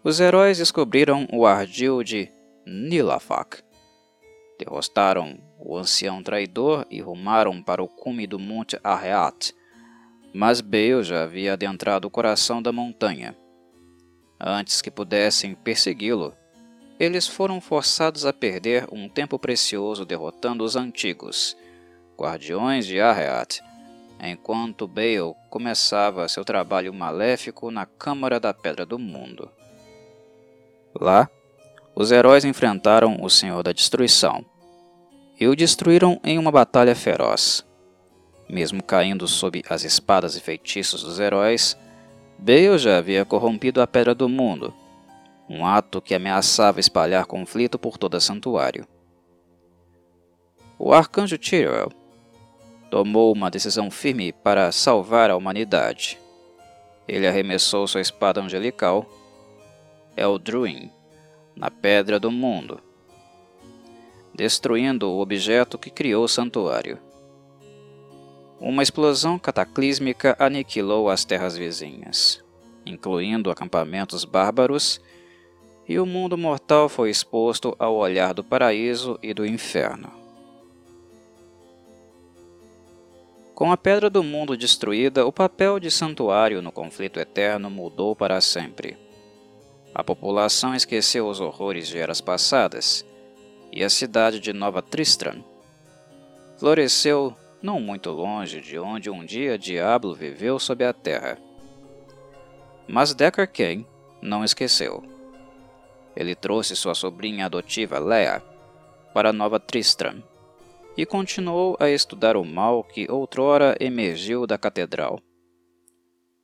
os 0.05 0.21
heróis 0.21 0.59
descobriram 0.59 1.27
o 1.33 1.47
ardil 1.47 2.03
de 2.03 2.31
Nilafak, 2.67 3.63
derrotaram 4.59 5.39
o 5.59 5.77
ancião 5.77 6.23
traidor 6.23 6.87
e 6.91 7.01
rumaram 7.01 7.63
para 7.63 7.83
o 7.83 7.89
cume 7.89 8.27
do 8.27 8.39
Monte 8.39 8.79
Arreat. 8.83 9.55
Mas 10.33 10.61
Bale 10.61 11.03
já 11.03 11.23
havia 11.23 11.55
adentrado 11.55 12.07
o 12.07 12.11
coração 12.11 12.63
da 12.63 12.71
montanha. 12.71 13.37
Antes 14.39 14.81
que 14.81 14.91
pudessem 14.91 15.55
persegui-lo, 15.55 16.35
eles 17.01 17.27
foram 17.27 17.61
forçados 17.61 18.27
a 18.27 18.33
perder 18.33 18.87
um 18.93 19.09
tempo 19.09 19.39
precioso 19.39 20.05
derrotando 20.05 20.65
os 20.65 20.77
antigos, 20.77 21.57
guardiões 22.17 22.87
de 22.87 23.01
Arreat, 23.01 23.63
enquanto 24.21 24.89
Bale 24.89 25.35
começava 25.49 26.29
seu 26.29 26.45
trabalho 26.45 26.93
maléfico 26.93 27.71
na 27.71 27.87
Câmara 27.87 28.41
da 28.41 28.53
Pedra 28.53 28.85
do 28.85 28.99
Mundo. 28.99 29.51
Lá, 30.95 31.29
os 31.95 32.11
heróis 32.11 32.45
enfrentaram 32.45 33.19
o 33.23 33.31
Senhor 33.31 33.63
da 33.63 33.73
Destruição, 33.73 34.45
e 35.39 35.47
o 35.47 35.55
destruíram 35.55 36.21
em 36.25 36.39
uma 36.39 36.51
batalha 36.51 36.95
feroz. 36.95 37.65
Mesmo 38.49 38.83
caindo 38.83 39.29
sob 39.29 39.63
as 39.69 39.85
espadas 39.85 40.35
e 40.35 40.41
feitiços 40.41 41.03
dos 41.03 41.21
heróis, 41.21 41.77
Bale 42.39 42.79
já 42.79 42.99
havia 42.99 43.25
corrompido 43.25 43.81
a 43.81 43.87
Pedra 43.87 44.15
do 44.15 44.29
Mundo, 44.29 44.75
um 45.49 45.67
ato 45.67 46.01
que 46.01 46.15
ameaçava 46.15 46.81
espalhar 46.81 47.27
conflito 47.27 47.79
por 47.79 47.97
todo 47.97 48.15
o 48.15 48.21
santuário. 48.21 48.87
O 50.79 50.93
arcanjo 50.93 51.37
Tyrell 51.37 51.91
tomou 52.91 53.33
uma 53.33 53.51
decisão 53.51 53.91
firme 53.91 54.33
para 54.33 54.73
salvar 54.73 55.31
a 55.31 55.37
humanidade. 55.37 56.19
Ele 57.07 57.27
arremessou 57.27 57.87
sua 57.87 58.01
espada 58.01 58.41
angelical, 58.41 59.07
Eldruin, 60.17 60.91
na 61.55 61.71
Pedra 61.71 62.21
do 62.21 62.31
Mundo, 62.31 62.81
destruindo 64.35 65.11
o 65.11 65.21
objeto 65.21 65.79
que 65.79 65.91
criou 65.91 66.25
o 66.25 66.29
santuário. 66.29 66.99
Uma 68.61 68.83
explosão 68.83 69.39
cataclísmica 69.39 70.37
aniquilou 70.39 71.09
as 71.09 71.25
terras 71.25 71.57
vizinhas, 71.57 72.43
incluindo 72.85 73.51
acampamentos 73.51 74.25
bárbaros, 74.25 75.01
e 75.89 75.99
o 75.99 76.05
mundo 76.05 76.37
mortal 76.37 76.89
foi 76.89 77.09
exposto 77.09 77.75
ao 77.79 77.95
olhar 77.97 78.35
do 78.35 78.45
paraíso 78.45 79.19
e 79.23 79.33
do 79.33 79.47
inferno. 79.47 80.28
Com 83.59 83.73
a 83.73 83.77
Pedra 83.77 84.09
do 84.09 84.23
Mundo 84.23 84.57
destruída, 84.57 85.27
o 85.27 85.33
papel 85.33 85.81
de 85.81 85.91
santuário 85.91 86.63
no 86.63 86.71
conflito 86.71 87.19
eterno 87.19 87.69
mudou 87.69 88.15
para 88.15 88.41
sempre. 88.41 88.97
A 89.93 90.05
população 90.05 90.77
esqueceu 90.77 91.27
os 91.27 91.41
horrores 91.41 91.89
de 91.89 91.99
eras 91.99 92.21
passadas 92.21 93.05
e 93.73 93.83
a 93.83 93.91
cidade 93.91 94.39
de 94.39 94.53
Nova 94.53 94.81
Tristram 94.81 95.45
floresceu 96.57 97.35
não 97.61 97.81
muito 97.81 98.13
longe 98.13 98.61
de 98.61 98.79
onde 98.79 99.11
um 99.11 99.25
dia 99.25 99.59
Diablo 99.59 100.15
viveu 100.15 100.61
sob 100.61 100.85
a 100.85 100.93
terra. 100.93 101.37
Mas 102.87 103.13
Decker 103.13 103.53
Kane 103.53 103.85
não 104.23 104.45
esqueceu. 104.45 105.03
Ele 106.15 106.37
trouxe 106.37 106.77
sua 106.77 106.95
sobrinha 106.95 107.47
adotiva 107.47 107.99
Leia 107.99 108.41
para 109.13 109.33
Nova 109.33 109.59
Tristram 109.59 110.23
e 110.99 111.07
continuou 111.07 111.77
a 111.79 111.89
estudar 111.89 112.37
o 112.37 112.45
mal 112.45 112.83
que 112.83 113.09
outrora 113.09 113.77
emergiu 113.79 114.49
da 114.49 114.59
catedral. 114.59 115.21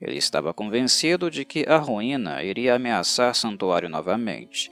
Ele 0.00 0.16
estava 0.16 0.54
convencido 0.54 1.28
de 1.28 1.44
que 1.44 1.66
a 1.68 1.76
ruína 1.76 2.40
iria 2.40 2.76
ameaçar 2.76 3.34
Santuário 3.34 3.88
novamente 3.88 4.70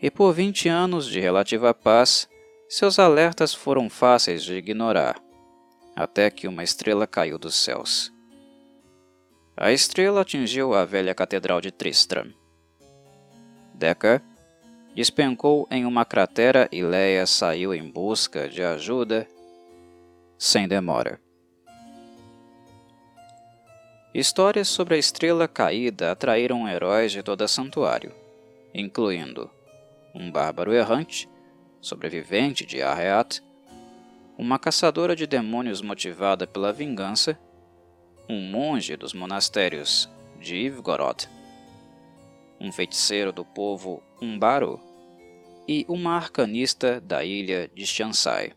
e 0.00 0.08
por 0.08 0.32
20 0.32 0.68
anos 0.68 1.08
de 1.08 1.18
relativa 1.18 1.74
paz, 1.74 2.28
seus 2.68 3.00
alertas 3.00 3.52
foram 3.52 3.90
fáceis 3.90 4.44
de 4.44 4.54
ignorar, 4.54 5.20
até 5.96 6.30
que 6.30 6.46
uma 6.46 6.62
estrela 6.62 7.04
caiu 7.04 7.40
dos 7.40 7.56
céus. 7.56 8.12
A 9.56 9.72
estrela 9.72 10.20
atingiu 10.20 10.74
a 10.74 10.84
velha 10.84 11.12
catedral 11.12 11.60
de 11.60 11.72
Tristram. 11.72 12.32
Decker 13.74 14.22
despencou 14.98 15.68
em 15.70 15.86
uma 15.86 16.04
cratera 16.04 16.68
e 16.72 16.82
Leia 16.82 17.24
saiu 17.24 17.72
em 17.72 17.88
busca 17.88 18.48
de 18.48 18.64
ajuda 18.64 19.28
sem 20.36 20.66
demora. 20.66 21.20
Histórias 24.12 24.66
sobre 24.66 24.96
a 24.96 24.98
estrela 24.98 25.46
caída 25.46 26.10
atraíram 26.10 26.68
heróis 26.68 27.12
de 27.12 27.22
todo 27.22 27.46
santuário, 27.46 28.12
incluindo 28.74 29.48
um 30.12 30.32
bárbaro 30.32 30.74
errante, 30.74 31.28
sobrevivente 31.80 32.66
de 32.66 32.82
Arreat, 32.82 33.40
uma 34.36 34.58
caçadora 34.58 35.14
de 35.14 35.28
demônios 35.28 35.80
motivada 35.80 36.44
pela 36.44 36.72
vingança, 36.72 37.38
um 38.28 38.40
monge 38.50 38.96
dos 38.96 39.14
monastérios 39.14 40.10
de 40.40 40.56
Ivgorod, 40.56 41.28
um 42.60 42.72
feiticeiro 42.72 43.30
do 43.30 43.44
povo 43.44 44.02
Umbaru 44.20 44.87
e 45.68 45.84
uma 45.86 46.16
arcanista 46.16 46.98
da 47.00 47.22
ilha 47.22 47.70
de 47.74 47.86
Shansai. 47.86 48.52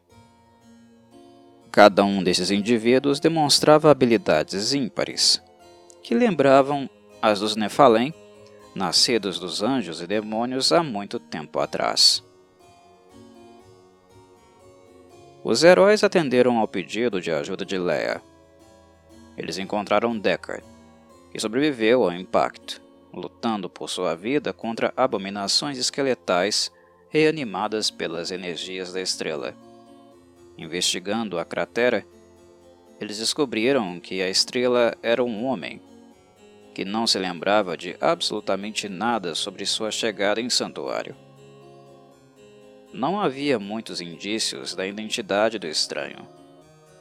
Cada 1.69 2.03
um 2.05 2.23
desses 2.23 2.49
indivíduos 2.49 3.19
demonstrava 3.19 3.91
habilidades 3.91 4.73
ímpares, 4.73 5.43
que 6.01 6.15
lembravam 6.15 6.89
as 7.21 7.41
dos 7.41 7.55
Nephalem 7.55 8.13
nascidos 8.73 9.37
dos 9.37 9.61
anjos 9.61 10.01
e 10.01 10.07
demônios 10.07 10.71
há 10.71 10.81
muito 10.81 11.19
tempo 11.19 11.59
atrás. 11.59 12.23
Os 15.43 15.63
heróis 15.63 16.03
atenderam 16.03 16.57
ao 16.57 16.67
pedido 16.67 17.19
de 17.19 17.31
ajuda 17.31 17.65
de 17.65 17.77
Leia. 17.77 18.21
Eles 19.37 19.57
encontraram 19.57 20.17
Deckard, 20.17 20.63
que 21.31 21.39
sobreviveu 21.39 22.03
ao 22.03 22.13
impacto, 22.13 22.81
lutando 23.13 23.69
por 23.69 23.89
sua 23.89 24.15
vida 24.15 24.53
contra 24.53 24.93
abominações 24.95 25.77
esqueletais 25.77 26.71
reanimadas 27.11 27.91
pelas 27.91 28.31
energias 28.31 28.93
da 28.93 29.01
estrela. 29.01 29.53
Investigando 30.57 31.37
a 31.37 31.43
cratera, 31.43 32.05
eles 33.01 33.19
descobriram 33.19 33.99
que 33.99 34.21
a 34.21 34.29
estrela 34.29 34.95
era 35.03 35.21
um 35.21 35.45
homem 35.45 35.81
que 36.73 36.85
não 36.85 37.05
se 37.05 37.19
lembrava 37.19 37.75
de 37.75 37.97
absolutamente 37.99 38.87
nada 38.87 39.35
sobre 39.35 39.65
sua 39.65 39.91
chegada 39.91 40.39
em 40.39 40.49
santuário. 40.49 41.13
Não 42.93 43.19
havia 43.19 43.59
muitos 43.59 43.99
indícios 43.99 44.73
da 44.73 44.87
identidade 44.87 45.59
do 45.59 45.67
estranho, 45.67 46.25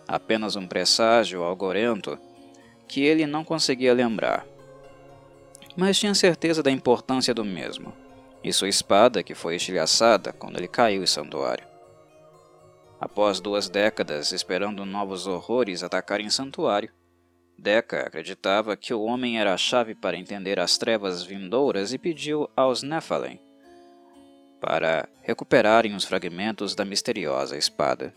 apenas 0.08 0.56
um 0.56 0.66
presságio 0.66 1.44
algorento 1.44 2.18
que 2.88 3.02
ele 3.02 3.26
não 3.26 3.44
conseguia 3.44 3.94
lembrar. 3.94 4.44
Mas 5.76 6.00
tinha 6.00 6.14
certeza 6.14 6.64
da 6.64 6.70
importância 6.70 7.32
do 7.32 7.44
mesmo, 7.44 7.92
e 8.42 8.52
sua 8.52 8.68
espada 8.68 9.23
que 9.23 9.35
foi 9.35 9.56
estilhaçada 9.56 10.32
quando 10.32 10.56
ele 10.56 10.68
caiu 10.68 11.02
em 11.02 11.06
santuário. 11.06 11.66
Após 13.00 13.40
duas 13.40 13.68
décadas 13.68 14.32
esperando 14.32 14.85
novos 14.85 15.26
horrores 15.26 15.82
atacarem 15.82 16.28
santuário, 16.30 16.90
Deca 17.59 18.06
acreditava 18.06 18.76
que 18.76 18.94
o 18.94 19.02
homem 19.02 19.38
era 19.38 19.52
a 19.52 19.59
chave 19.59 19.94
para 19.94 20.16
entender 20.16 20.59
as 20.59 20.78
trevas 20.78 21.23
vindouras 21.23 21.92
e 21.92 21.99
pediu 21.99 22.49
aos 22.56 22.82
Nephilim 22.82 23.38
para 24.61 25.09
recuperarem 25.23 25.94
os 25.94 26.04
fragmentos 26.04 26.75
da 26.75 26.85
misteriosa 26.85 27.56
espada. 27.56 28.14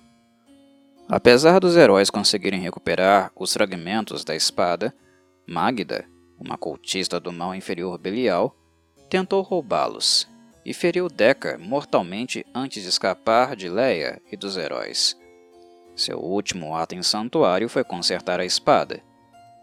Apesar 1.07 1.59
dos 1.59 1.75
heróis 1.75 2.09
conseguirem 2.09 2.59
recuperar 2.59 3.31
os 3.35 3.53
fragmentos 3.53 4.23
da 4.23 4.35
espada, 4.35 4.93
Magda, 5.47 6.05
uma 6.37 6.57
cultista 6.57 7.19
do 7.19 7.31
mal 7.31 7.55
inferior 7.55 7.97
Belial, 7.97 8.55
tentou 9.13 9.43
roubá-los 9.43 10.27
e 10.65 10.73
feriu 10.73 11.07
Deca 11.07 11.55
mortalmente 11.59 12.43
antes 12.51 12.81
de 12.81 12.89
escapar 12.89 13.55
de 13.55 13.69
Leia 13.69 14.19
e 14.31 14.35
dos 14.35 14.57
heróis. 14.57 15.15
Seu 15.95 16.17
último 16.17 16.75
ato 16.75 16.95
em 16.95 17.03
santuário 17.03 17.69
foi 17.69 17.83
consertar 17.83 18.39
a 18.39 18.45
espada 18.45 19.03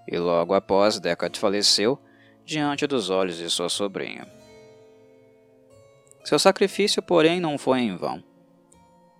e 0.07 0.17
logo 0.17 0.55
após 0.55 1.01
Deckard 1.01 1.37
faleceu 1.37 1.99
diante 2.45 2.87
dos 2.87 3.11
olhos 3.11 3.39
de 3.39 3.51
sua 3.51 3.69
sobrinha. 3.69 4.25
Seu 6.23 6.39
sacrifício, 6.39 7.03
porém, 7.03 7.41
não 7.41 7.59
foi 7.59 7.81
em 7.81 7.97
vão. 7.97 8.23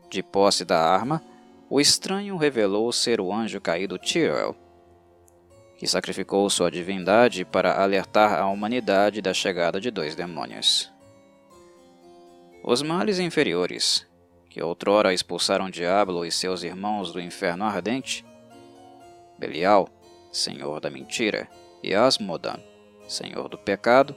De 0.09 0.23
posse 0.23 0.65
da 0.65 0.79
arma, 0.79 1.21
o 1.69 1.81
estranho 1.81 2.37
revelou 2.37 2.93
ser 2.93 3.21
o 3.21 3.33
anjo 3.33 3.61
caído 3.61 3.99
Tyrell, 3.99 4.55
que 5.81 5.87
sacrificou 5.87 6.51
sua 6.51 6.71
divindade 6.71 7.43
para 7.43 7.83
alertar 7.83 8.39
a 8.39 8.47
humanidade 8.47 9.23
da 9.23 9.33
chegada 9.33 9.81
de 9.81 9.91
dois 9.91 10.15
demônios. 10.15 10.93
Os 12.63 12.83
males 12.83 13.19
inferiores, 13.19 14.07
que 14.51 14.63
outrora 14.63 15.15
expulsaram 15.15 15.71
Diablo 15.71 16.27
e 16.27 16.31
seus 16.31 16.63
irmãos 16.63 17.15
do 17.15 17.19
inferno 17.19 17.65
ardente, 17.65 18.23
Belial, 19.39 19.89
senhor 20.31 20.81
da 20.81 20.91
mentira, 20.91 21.49
e 21.83 21.95
Asmodan, 21.95 22.61
senhor 23.09 23.49
do 23.49 23.57
pecado, 23.57 24.15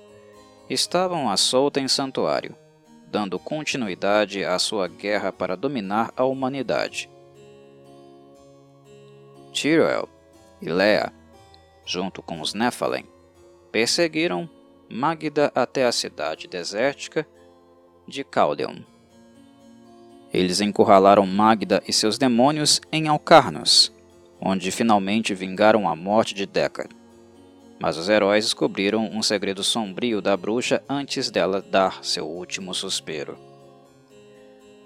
estavam 0.69 1.29
à 1.29 1.37
solta 1.37 1.79
em 1.79 1.87
santuário, 1.87 2.57
dando 3.07 3.39
continuidade 3.39 4.43
à 4.43 4.59
sua 4.59 4.89
guerra 4.89 5.31
para 5.31 5.55
dominar 5.55 6.11
a 6.17 6.25
humanidade. 6.25 7.09
Tyrell 9.53 10.09
e 10.61 10.69
Lea, 10.69 11.22
junto 11.85 12.21
com 12.21 12.41
os 12.41 12.53
Nephilim, 12.53 13.05
perseguiram 13.71 14.49
Magda 14.89 15.51
até 15.55 15.85
a 15.85 15.91
cidade 15.91 16.47
desértica 16.47 17.25
de 18.07 18.23
Caldeon. 18.23 18.77
Eles 20.33 20.61
encurralaram 20.61 21.25
Magda 21.25 21.81
e 21.87 21.93
seus 21.93 22.17
demônios 22.17 22.81
em 22.91 23.07
Alcarnos, 23.07 23.91
onde 24.39 24.71
finalmente 24.71 25.33
vingaram 25.33 25.87
a 25.87 25.95
morte 25.95 26.33
de 26.33 26.45
Deckard. 26.45 26.95
Mas 27.79 27.97
os 27.97 28.09
heróis 28.09 28.45
descobriram 28.45 29.09
um 29.13 29.21
segredo 29.21 29.63
sombrio 29.63 30.21
da 30.21 30.35
bruxa 30.35 30.83
antes 30.87 31.29
dela 31.29 31.61
dar 31.61 32.03
seu 32.03 32.27
último 32.27 32.73
suspiro. 32.73 33.37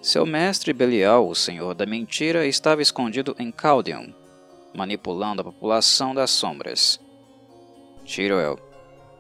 Seu 0.02 0.26
mestre 0.26 0.74
Belial, 0.74 1.28
o 1.28 1.36
Senhor 1.36 1.74
da 1.74 1.86
Mentira, 1.86 2.46
estava 2.46 2.82
escondido 2.82 3.36
em 3.40 3.52
Caldeon, 3.52 4.08
manipulando 4.74 5.42
a 5.42 5.46
população 5.46 6.14
das 6.14 6.32
sombras. 6.32 7.00
Tyroel 8.06 8.58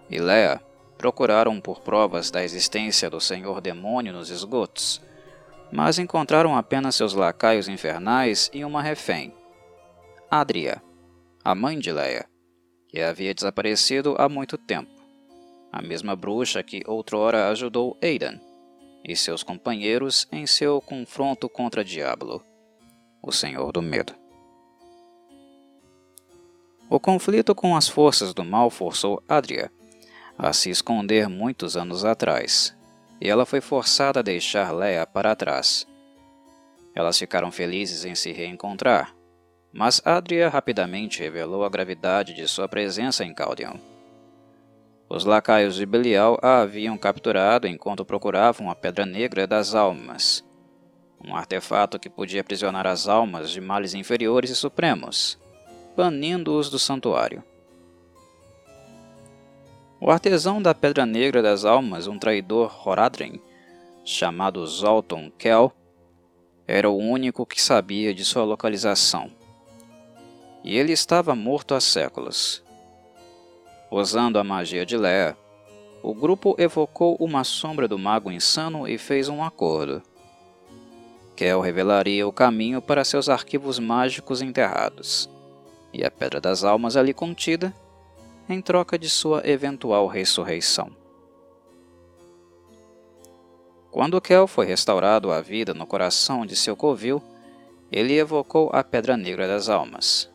e 0.10 0.20
Lea 0.20 0.62
procuraram 0.98 1.60
por 1.62 1.82
provas 1.82 2.32
da 2.32 2.44
existência 2.44 3.10
do 3.10 3.20
Senhor 3.20 3.62
Demônio 3.62 4.14
nos 4.14 4.30
esgotos, 4.30 5.02
mas 5.72 6.00
encontraram 6.00 6.56
apenas 6.56 6.96
seus 6.96 7.14
lacaios 7.14 7.68
infernais 7.68 8.50
e 8.54 8.64
uma 8.64 8.82
refém, 8.82 9.34
Adria, 10.30 10.82
a 11.44 11.56
mãe 11.56 11.80
de 11.80 11.92
Leia, 11.92 12.26
que 12.90 13.00
havia 13.02 13.34
desaparecido 13.34 14.16
há 14.18 14.28
muito 14.28 14.58
tempo, 14.58 14.92
a 15.72 15.82
mesma 15.82 16.16
bruxa 16.16 16.64
que 16.64 16.82
outrora 16.86 17.50
ajudou 17.50 17.98
Aidan 18.02 18.40
e 19.06 19.16
seus 19.16 19.44
companheiros 19.44 20.28
em 20.32 20.46
seu 20.46 20.82
confronto 20.82 21.48
contra 21.48 21.84
Diablo, 21.84 22.44
o 23.22 23.32
Senhor 23.32 23.72
do 23.72 23.82
Medo. 23.82 24.27
O 26.90 27.00
conflito 27.00 27.54
com 27.54 27.76
as 27.76 27.90
forças 27.90 28.34
do 28.34 28.46
mal 28.46 28.70
forçou 28.70 29.22
Adria 29.28 29.70
a 30.38 30.54
se 30.54 30.70
esconder 30.70 31.28
muitos 31.28 31.76
anos 31.76 32.06
atrás, 32.06 32.76
e 33.20 33.28
ela 33.28 33.46
foi 33.46 33.60
forçada 33.60 34.20
a 34.20 34.24
deixar 34.24 34.72
Leia 34.72 35.06
para 35.06 35.36
trás. 35.36 35.88
Elas 36.94 37.18
ficaram 37.18 37.52
felizes 37.52 38.06
em 38.06 38.14
se 38.14 38.32
reencontrar, 38.32 39.16
mas 39.74 40.02
Adria 40.06 40.48
rapidamente 40.48 41.20
revelou 41.20 41.66
a 41.66 41.70
gravidade 41.70 42.34
de 42.34 42.48
sua 42.48 42.68
presença 42.68 43.26
em 43.26 43.34
Caldeon. 43.34 43.78
Os 45.10 45.26
lacaios 45.26 45.76
de 45.76 45.86
Belial 45.86 46.38
a 46.42 46.60
haviam 46.60 46.98
capturado 46.98 47.68
enquanto 47.68 48.06
procuravam 48.06 48.70
a 48.70 48.76
Pedra 48.76 49.06
Negra 49.06 49.48
das 49.48 49.74
Almas, 49.74 50.44
um 51.24 51.36
artefato 51.36 51.98
que 51.98 52.10
podia 52.10 52.42
aprisionar 52.42 52.86
as 52.86 53.08
almas 53.08 53.50
de 53.50 53.60
males 53.60 53.94
inferiores 53.94 54.52
e 54.52 54.56
supremos, 54.56 55.40
banindo-os 55.98 56.70
do 56.70 56.80
santuário. 56.80 57.44
O 60.00 60.12
artesão 60.12 60.62
da 60.62 60.74
Pedra 60.74 61.06
Negra 61.06 61.42
das 61.42 61.66
Almas, 61.66 62.08
um 62.08 62.20
traidor 62.20 62.88
Horadrim, 62.88 63.42
chamado 64.06 64.66
Zolton 64.66 65.32
Kell, 65.38 65.74
era 66.68 66.90
o 66.90 66.96
único 66.96 67.46
que 67.46 67.62
sabia 67.62 68.14
de 68.14 68.24
sua 68.24 68.44
localização 68.44 69.32
e 70.64 70.78
ele 70.78 70.92
estava 70.92 71.34
morto 71.34 71.74
há 71.74 71.80
séculos. 71.80 72.62
Usando 73.90 74.38
a 74.38 74.44
magia 74.44 74.86
de 74.86 74.98
Lea, 74.98 75.36
o 76.04 76.14
grupo 76.14 76.56
evocou 76.60 77.16
uma 77.22 77.46
sombra 77.46 77.88
do 77.88 77.98
mago 77.98 78.30
insano 78.30 78.86
e 78.86 78.98
fez 78.98 79.30
um 79.30 79.42
acordo. 79.42 80.04
Kel 81.38 81.62
revelaria 81.62 82.28
o 82.28 82.34
caminho 82.34 82.82
para 82.82 83.06
seus 83.06 83.30
arquivos 83.30 83.80
mágicos 83.80 84.42
enterrados, 84.42 85.30
e 85.94 86.04
a 86.04 86.12
Pedra 86.12 86.40
das 86.40 86.64
Almas 86.64 86.96
ali 86.96 87.14
contida, 87.14 87.74
em 88.50 88.62
troca 88.62 88.98
de 88.98 89.10
sua 89.10 89.42
eventual 89.48 90.08
ressurreição. 90.08 90.90
Quando 93.92 94.22
Kel 94.22 94.48
foi 94.48 94.66
restaurado 94.66 95.32
à 95.32 95.42
vida 95.42 95.74
no 95.74 95.88
coração 95.88 96.46
de 96.46 96.56
seu 96.56 96.76
covil, 96.76 97.22
ele 97.92 98.18
evocou 98.18 98.70
a 98.74 98.84
Pedra 98.84 99.18
Negra 99.18 99.48
das 99.48 99.70
Almas, 99.70 100.30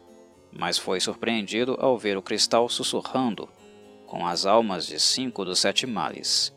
mas 0.53 0.79
foi 0.79 1.01
surpreendido 1.01 1.77
ao 1.79 1.97
ver 1.97 2.17
o 2.17 2.23
cristal 2.23 2.69
sussurrando 2.69 3.49
com 4.07 4.27
as 4.27 4.45
almas 4.45 4.87
de 4.87 4.99
cinco 4.99 5.45
dos 5.45 5.59
sete 5.59 5.87
males. 5.87 6.53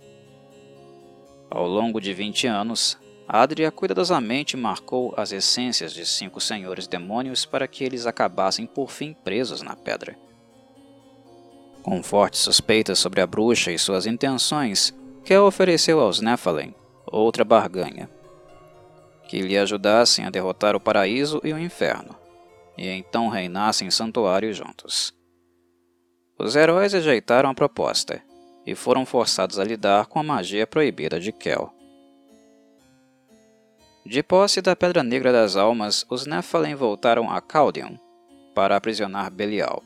Ao 1.49 1.67
longo 1.67 2.01
de 2.01 2.13
vinte 2.13 2.47
anos, 2.47 2.97
Adria 3.27 3.71
cuidadosamente 3.71 4.55
marcou 4.55 5.13
as 5.17 5.31
essências 5.31 5.93
de 5.93 6.05
cinco 6.05 6.39
senhores 6.39 6.88
demônios 6.88 7.45
para 7.45 7.67
que 7.67 7.83
eles 7.83 8.05
acabassem 8.05 8.65
por 8.65 8.91
fim 8.91 9.13
presos 9.13 9.61
na 9.61 9.75
pedra. 9.75 10.17
Com 11.81 12.01
fortes 12.03 12.41
suspeitas 12.41 12.99
sobre 12.99 13.21
a 13.21 13.27
bruxa 13.27 13.71
e 13.71 13.79
suas 13.79 14.05
intenções, 14.05 14.93
Kel 15.23 15.43
ofereceu 15.43 15.99
aos 15.99 16.19
Nephilim 16.19 16.73
outra 17.05 17.43
barganha, 17.43 18.09
que 19.27 19.41
lhe 19.41 19.57
ajudassem 19.57 20.25
a 20.25 20.29
derrotar 20.29 20.75
o 20.75 20.79
paraíso 20.79 21.41
e 21.43 21.51
o 21.51 21.59
inferno 21.59 22.15
e 22.77 22.88
então 22.89 23.27
reinassem 23.27 23.88
em 23.88 23.91
santuário 23.91 24.53
juntos. 24.53 25.13
Os 26.38 26.55
heróis 26.55 26.93
rejeitaram 26.93 27.49
a 27.49 27.53
proposta 27.53 28.21
e 28.65 28.75
foram 28.75 29.05
forçados 29.05 29.59
a 29.59 29.63
lidar 29.63 30.07
com 30.07 30.19
a 30.19 30.23
magia 30.23 30.67
proibida 30.67 31.19
de 31.19 31.31
Kel. 31.31 31.73
De 34.08 34.22
posse 34.22 34.62
da 34.62 34.76
Pedra 34.76 35.02
Negra 35.02 35.32
das 35.32 35.56
Almas, 35.56 36.06
os 36.12 36.28
Nephilim 36.28 36.76
voltaram 36.76 37.28
a 37.28 37.41
Caldeon 37.41 37.98
para 38.54 38.76
aprisionar 38.76 39.32
Belial. 39.32 39.82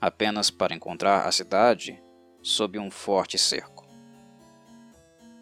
Apenas 0.00 0.50
para 0.50 0.74
encontrar 0.74 1.26
a 1.26 1.32
cidade 1.32 2.02
sob 2.42 2.78
um 2.78 2.90
forte 2.90 3.36
cerco. 3.36 3.86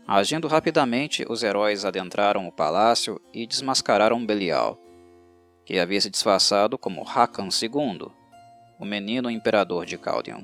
Agindo 0.04 0.48
rapidamente, 0.48 1.24
os 1.28 1.44
heróis 1.44 1.84
adentraram 1.84 2.48
o 2.48 2.52
palácio 2.52 3.20
e 3.32 3.46
desmascararam 3.46 4.26
Belial, 4.26 4.76
que 5.64 5.78
havia 5.78 6.00
se 6.00 6.10
disfarçado 6.10 6.76
como 6.76 7.08
Hakan 7.08 7.50
II, 7.50 8.10
o 8.80 8.84
menino 8.84 9.30
imperador 9.30 9.86
de 9.86 9.96
Caldeon. 9.96 10.42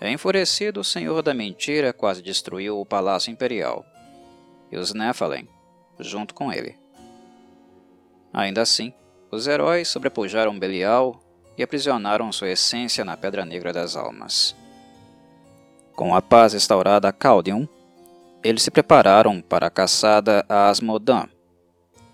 Enfurecido, 0.00 0.78
o 0.78 0.84
Senhor 0.84 1.22
da 1.22 1.34
Mentira 1.34 1.92
quase 1.92 2.22
destruiu 2.22 2.78
o 2.78 2.86
Palácio 2.86 3.32
Imperial, 3.32 3.84
e 4.74 4.76
os 4.76 4.92
Nephilim, 4.92 5.48
junto 6.00 6.34
com 6.34 6.52
ele. 6.52 6.76
Ainda 8.32 8.60
assim, 8.62 8.92
os 9.30 9.46
heróis 9.46 9.86
sobrepujaram 9.86 10.58
Belial 10.58 11.20
e 11.56 11.62
aprisionaram 11.62 12.32
sua 12.32 12.50
essência 12.50 13.04
na 13.04 13.16
Pedra 13.16 13.44
Negra 13.44 13.72
das 13.72 13.94
Almas. 13.94 14.56
Com 15.94 16.12
a 16.12 16.20
paz 16.20 16.52
restaurada 16.52 17.08
a 17.08 17.12
Caldeon, 17.12 17.66
eles 18.42 18.64
se 18.64 18.70
prepararam 18.70 19.40
para 19.40 19.68
a 19.68 19.70
caçada 19.70 20.44
a 20.48 20.68
Asmodan, 20.68 21.28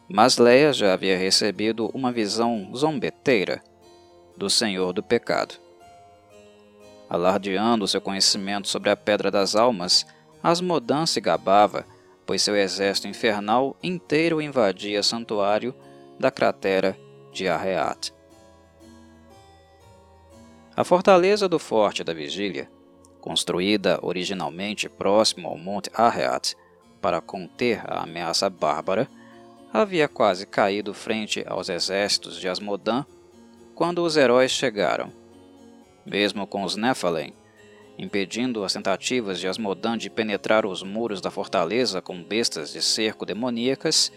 mas 0.06 0.36
Leia 0.36 0.70
já 0.70 0.92
havia 0.92 1.16
recebido 1.16 1.90
uma 1.94 2.12
visão 2.12 2.70
zombeteira 2.76 3.62
do 4.36 4.50
Senhor 4.50 4.92
do 4.92 5.02
Pecado. 5.02 5.54
Alardeando 7.08 7.88
seu 7.88 8.02
conhecimento 8.02 8.68
sobre 8.68 8.90
a 8.90 8.96
Pedra 8.96 9.30
das 9.30 9.56
Almas, 9.56 10.06
Asmodan 10.42 11.06
se 11.06 11.20
gabava, 11.20 11.86
pois 12.30 12.42
seu 12.42 12.54
exército 12.54 13.08
infernal 13.08 13.76
inteiro 13.82 14.40
invadia 14.40 15.02
santuário 15.02 15.74
da 16.16 16.30
cratera 16.30 16.96
de 17.32 17.48
Arreat. 17.48 18.14
A 20.76 20.84
fortaleza 20.84 21.48
do 21.48 21.58
Forte 21.58 22.04
da 22.04 22.14
Vigília, 22.14 22.70
construída 23.20 23.98
originalmente 24.00 24.88
próximo 24.88 25.48
ao 25.48 25.58
Monte 25.58 25.90
Arreat 25.92 26.56
para 27.00 27.20
conter 27.20 27.82
a 27.84 28.04
ameaça 28.04 28.48
bárbara, 28.48 29.10
havia 29.72 30.06
quase 30.06 30.46
caído 30.46 30.94
frente 30.94 31.44
aos 31.48 31.68
exércitos 31.68 32.38
de 32.38 32.48
Asmodan 32.48 33.04
quando 33.74 34.04
os 34.04 34.16
heróis 34.16 34.52
chegaram 34.52 35.10
mesmo 36.06 36.46
com 36.46 36.62
os 36.62 36.76
Nephilim, 36.76 37.32
impedindo 38.00 38.64
as 38.64 38.72
tentativas 38.72 39.38
de 39.38 39.46
Asmodan 39.46 39.98
de 39.98 40.08
penetrar 40.08 40.64
os 40.64 40.82
muros 40.82 41.20
da 41.20 41.30
fortaleza 41.30 42.00
com 42.00 42.24
bestas 42.24 42.72
de 42.72 42.80
cerco 42.80 43.26
demoníacas, 43.26 44.10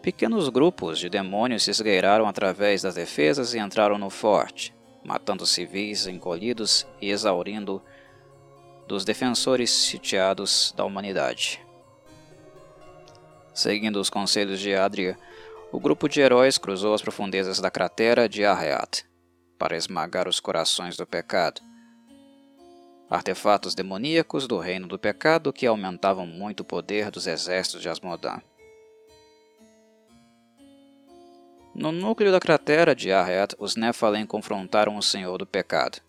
pequenos 0.00 0.48
grupos 0.48 0.96
de 1.00 1.08
demônios 1.08 1.64
se 1.64 1.72
esgueiraram 1.72 2.28
através 2.28 2.82
das 2.82 2.94
defesas 2.94 3.52
e 3.52 3.58
entraram 3.58 3.98
no 3.98 4.10
forte, 4.10 4.72
matando 5.04 5.44
civis 5.44 6.06
encolhidos 6.06 6.86
e 7.00 7.10
exaurindo 7.10 7.82
dos 8.86 9.04
defensores 9.04 9.70
sitiados 9.70 10.72
da 10.76 10.84
humanidade. 10.84 11.60
Seguindo 13.52 13.96
os 13.96 14.08
conselhos 14.08 14.60
de 14.60 14.72
Adria, 14.72 15.18
o 15.72 15.80
grupo 15.80 16.08
de 16.08 16.20
heróis 16.20 16.58
cruzou 16.58 16.94
as 16.94 17.02
profundezas 17.02 17.58
da 17.58 17.72
cratera 17.72 18.28
de 18.28 18.44
Arreat 18.44 19.04
para 19.58 19.76
esmagar 19.76 20.28
os 20.28 20.38
corações 20.38 20.96
do 20.96 21.04
pecado. 21.04 21.60
Artefatos 23.08 23.72
demoníacos 23.72 24.48
do 24.48 24.58
reino 24.58 24.88
do 24.88 24.98
pecado 24.98 25.52
que 25.52 25.64
aumentavam 25.64 26.26
muito 26.26 26.60
o 26.60 26.64
poder 26.64 27.08
dos 27.08 27.28
exércitos 27.28 27.80
de 27.80 27.88
Asmodan. 27.88 28.40
No 31.72 31.92
núcleo 31.92 32.32
da 32.32 32.40
cratera 32.40 32.96
de 32.96 33.12
Arret, 33.12 33.54
os 33.60 33.76
Nephilim 33.76 34.26
confrontaram 34.26 34.96
o 34.96 35.02
Senhor 35.02 35.38
do 35.38 35.46
Pecado. 35.46 36.00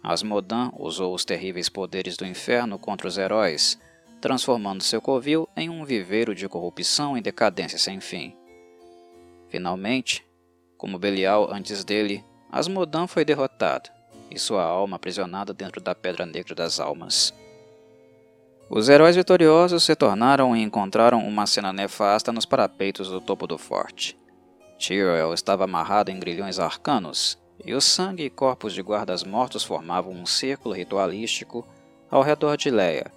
Asmodan 0.00 0.70
usou 0.78 1.12
os 1.12 1.24
terríveis 1.24 1.68
poderes 1.68 2.16
do 2.16 2.26
inferno 2.26 2.78
contra 2.78 3.08
os 3.08 3.18
heróis, 3.18 3.80
transformando 4.20 4.84
seu 4.84 5.00
covil 5.00 5.48
em 5.56 5.68
um 5.68 5.84
viveiro 5.84 6.36
de 6.36 6.48
corrupção 6.48 7.18
e 7.18 7.20
decadência 7.20 7.78
sem 7.78 8.00
fim. 8.00 8.36
Finalmente, 9.48 10.24
como 10.76 11.00
Belial 11.00 11.52
antes 11.52 11.82
dele, 11.82 12.24
Asmodan 12.50 13.08
foi 13.08 13.24
derrotado 13.24 13.90
e 14.34 14.38
sua 14.38 14.62
alma 14.62 14.96
aprisionada 14.96 15.52
dentro 15.52 15.80
da 15.80 15.94
Pedra 15.94 16.24
Negra 16.24 16.54
das 16.54 16.80
Almas. 16.80 17.34
Os 18.70 18.88
heróis 18.88 19.14
vitoriosos 19.14 19.84
se 19.84 19.94
tornaram 19.94 20.56
e 20.56 20.62
encontraram 20.62 21.26
uma 21.26 21.46
cena 21.46 21.72
nefasta 21.72 22.32
nos 22.32 22.46
parapeitos 22.46 23.08
do 23.08 23.20
topo 23.20 23.46
do 23.46 23.58
forte. 23.58 24.16
Tyrell 24.78 25.34
estava 25.34 25.64
amarrado 25.64 26.10
em 26.10 26.18
grilhões 26.18 26.58
arcanos, 26.58 27.38
e 27.64 27.74
o 27.74 27.80
sangue 27.80 28.24
e 28.24 28.30
corpos 28.30 28.72
de 28.72 28.82
guardas 28.82 29.22
mortos 29.22 29.62
formavam 29.62 30.12
um 30.12 30.24
círculo 30.24 30.74
ritualístico 30.74 31.66
ao 32.10 32.22
redor 32.22 32.56
de 32.56 32.70
Leia. 32.70 33.12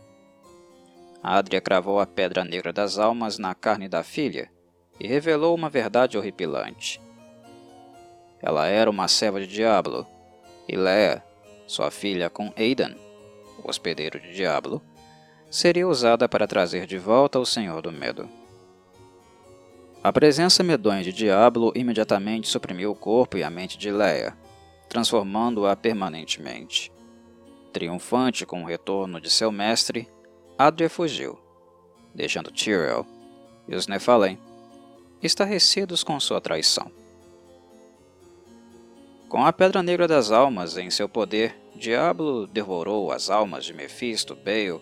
Adria 1.23 1.62
cravou 1.62 1.99
a 1.99 2.06
Pedra 2.06 2.43
Negra 2.43 2.71
das 2.71 2.99
Almas 2.99 3.39
na 3.39 3.56
carne 3.56 3.88
da 3.88 4.04
filha 4.04 4.51
e 4.99 5.08
revelou 5.08 5.56
uma 5.56 5.69
verdade 5.69 6.17
horripilante. 6.17 7.01
Ela 8.41 8.67
era 8.67 8.89
uma 8.89 9.08
serva 9.08 9.39
de 9.39 9.47
Diablo, 9.47 10.06
e 10.67 10.75
Leia, 10.75 11.23
sua 11.67 11.91
filha 11.91 12.30
com 12.30 12.54
Aidan, 12.56 12.95
o 13.63 13.69
hospedeiro 13.69 14.19
de 14.19 14.34
Diablo, 14.34 14.82
seria 15.49 15.88
usada 15.88 16.28
para 16.28 16.47
trazer 16.47 16.86
de 16.86 16.97
volta 16.97 17.39
o 17.39 17.45
Senhor 17.45 17.82
do 17.82 17.91
Medo. 17.91 18.30
A 20.04 20.13
presença 20.13 20.63
medonha 20.63 21.04
de 21.04 21.12
Diablo 21.12 21.71
imediatamente 21.75 22.47
suprimiu 22.47 22.91
o 22.91 22.95
corpo 22.95 23.38
e 23.38 23.43
a 23.43 23.49
mente 23.49 23.78
de 23.78 23.91
Leia, 23.91 24.38
transformando-a 24.88 25.75
permanentemente. 25.75 26.91
Triunfante 27.73 28.45
com 28.45 28.63
o 28.63 28.65
retorno 28.67 29.19
de 29.19 29.30
seu 29.30 29.51
mestre, 29.51 30.08
Adria 30.58 30.89
fugiu, 30.89 31.39
deixando 32.13 32.51
Tyrell 32.51 33.06
e 33.67 33.75
os 33.75 33.88
Nephalem 33.88 34.38
estarrecidos 35.21 36.04
com 36.04 36.19
sua 36.19 36.39
traição. 36.39 36.91
Com 39.28 39.44
a 39.44 39.52
Pedra 39.52 39.82
Negra 39.82 40.08
das 40.08 40.32
Almas 40.32 40.78
em 40.78 40.90
seu 40.92 41.10
poder, 41.10 41.60
Diablo 41.76 42.46
devorou 42.46 43.12
as 43.12 43.30
almas 43.30 43.66
de 43.66 43.74
Mephisto, 43.74 44.36
Bale 44.36 44.80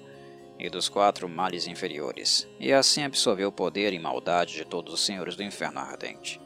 e 0.59 0.69
dos 0.69 0.89
quatro 0.89 1.29
males 1.29 1.65
inferiores, 1.65 2.47
e 2.59 2.73
assim 2.73 3.03
absorveu 3.03 3.49
o 3.49 3.53
poder 3.53 3.93
e 3.93 3.99
maldade 3.99 4.53
de 4.53 4.65
todos 4.65 4.93
os 4.93 5.05
senhores 5.05 5.35
do 5.35 5.43
inferno 5.43 5.79
ardente. 5.79 6.41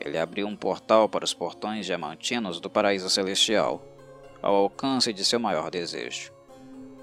Ele 0.00 0.16
abriu 0.16 0.46
um 0.46 0.56
portal 0.56 1.06
para 1.06 1.24
os 1.24 1.34
portões 1.34 1.84
diamantinos 1.84 2.58
do 2.58 2.70
paraíso 2.70 3.10
celestial, 3.10 3.84
ao 4.40 4.54
alcance 4.54 5.12
de 5.12 5.24
seu 5.24 5.38
maior 5.38 5.70
desejo: 5.70 6.32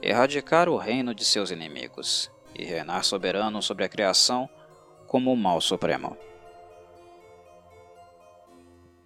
erradicar 0.01 0.67
o 0.67 0.75
reino 0.75 1.13
de 1.13 1.23
seus 1.23 1.51
inimigos 1.51 2.31
e 2.55 2.65
reinar 2.65 3.03
soberano 3.03 3.61
sobre 3.61 3.85
a 3.85 3.89
criação 3.89 4.49
como 5.05 5.31
o 5.31 5.37
mal 5.37 5.61
supremo. 5.61 6.17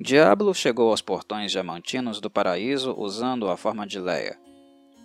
Diablo 0.03 0.51
chegou 0.51 0.89
aos 0.89 0.99
portões 0.99 1.51
diamantinos 1.51 2.19
do 2.19 2.27
paraíso 2.27 2.95
usando 2.97 3.47
a 3.47 3.55
forma 3.55 3.85
de 3.85 3.99
Leia. 3.99 4.35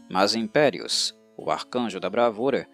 Mas 0.08 0.34
Impérios, 0.34 1.14
o 1.36 1.50
arcanjo 1.50 2.00
da 2.00 2.08
bravura, 2.08 2.66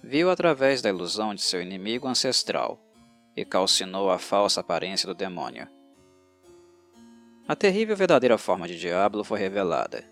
viu 0.00 0.30
através 0.30 0.80
da 0.80 0.90
ilusão 0.90 1.34
de 1.34 1.42
seu 1.42 1.60
inimigo 1.60 2.06
ancestral 2.06 2.80
e 3.36 3.44
calcinou 3.44 4.12
a 4.12 4.16
falsa 4.16 4.60
aparência 4.60 5.08
do 5.08 5.14
demônio. 5.14 5.66
A 7.48 7.56
terrível 7.56 7.96
verdadeira 7.96 8.38
forma 8.38 8.68
de 8.68 8.78
Diablo 8.78 9.24
foi 9.24 9.40
revelada, 9.40 10.04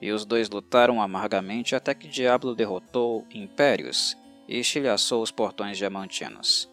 e 0.00 0.10
os 0.10 0.24
dois 0.24 0.48
lutaram 0.48 1.02
amargamente 1.02 1.74
até 1.76 1.92
que 1.92 2.08
Diablo 2.08 2.54
derrotou 2.54 3.26
Impérios 3.30 4.16
e 4.48 4.58
estilhaçou 4.58 5.22
os 5.22 5.30
portões 5.30 5.76
diamantinos. 5.76 6.66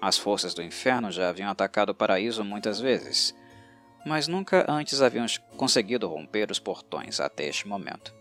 As 0.00 0.16
forças 0.16 0.54
do 0.54 0.62
inferno 0.62 1.10
já 1.10 1.28
haviam 1.28 1.50
atacado 1.50 1.90
o 1.90 1.94
paraíso 1.94 2.42
muitas 2.42 2.80
vezes, 2.80 3.34
mas 4.06 4.26
nunca 4.26 4.64
antes 4.66 5.02
haviam 5.02 5.26
conseguido 5.56 6.08
romper 6.08 6.50
os 6.50 6.58
portões 6.58 7.20
até 7.20 7.46
este 7.46 7.68
momento. 7.68 8.14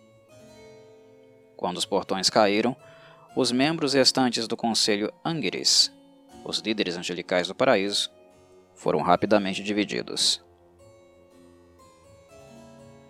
Quando 1.55 1.77
os 1.77 1.85
portões 1.85 2.29
caíram, 2.29 2.75
os 3.35 3.51
membros 3.51 3.93
restantes 3.93 4.47
do 4.47 4.57
Conselho 4.57 5.13
Angeris, 5.23 5.91
os 6.43 6.59
líderes 6.59 6.97
angelicais 6.97 7.47
do 7.47 7.55
paraíso, 7.55 8.11
foram 8.73 9.01
rapidamente 9.01 9.63
divididos. 9.63 10.43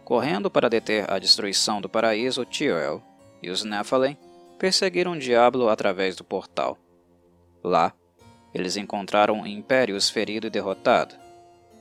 Correndo 0.03 0.49
para 0.49 0.69
deter 0.69 1.09
a 1.09 1.19
destruição 1.19 1.79
do 1.79 1.87
paraíso, 1.87 2.45
Tyrell 2.45 3.01
e 3.41 3.49
os 3.49 3.63
Nephilim 3.63 4.17
perseguiram 4.57 5.13
o 5.13 5.19
Diablo 5.19 5.69
através 5.69 6.15
do 6.15 6.23
portal. 6.23 6.77
Lá, 7.63 7.93
eles 8.53 8.77
encontraram 8.77 9.45
Impérios 9.45 10.09
ferido 10.09 10.47
e 10.47 10.49
derrotado, 10.49 11.15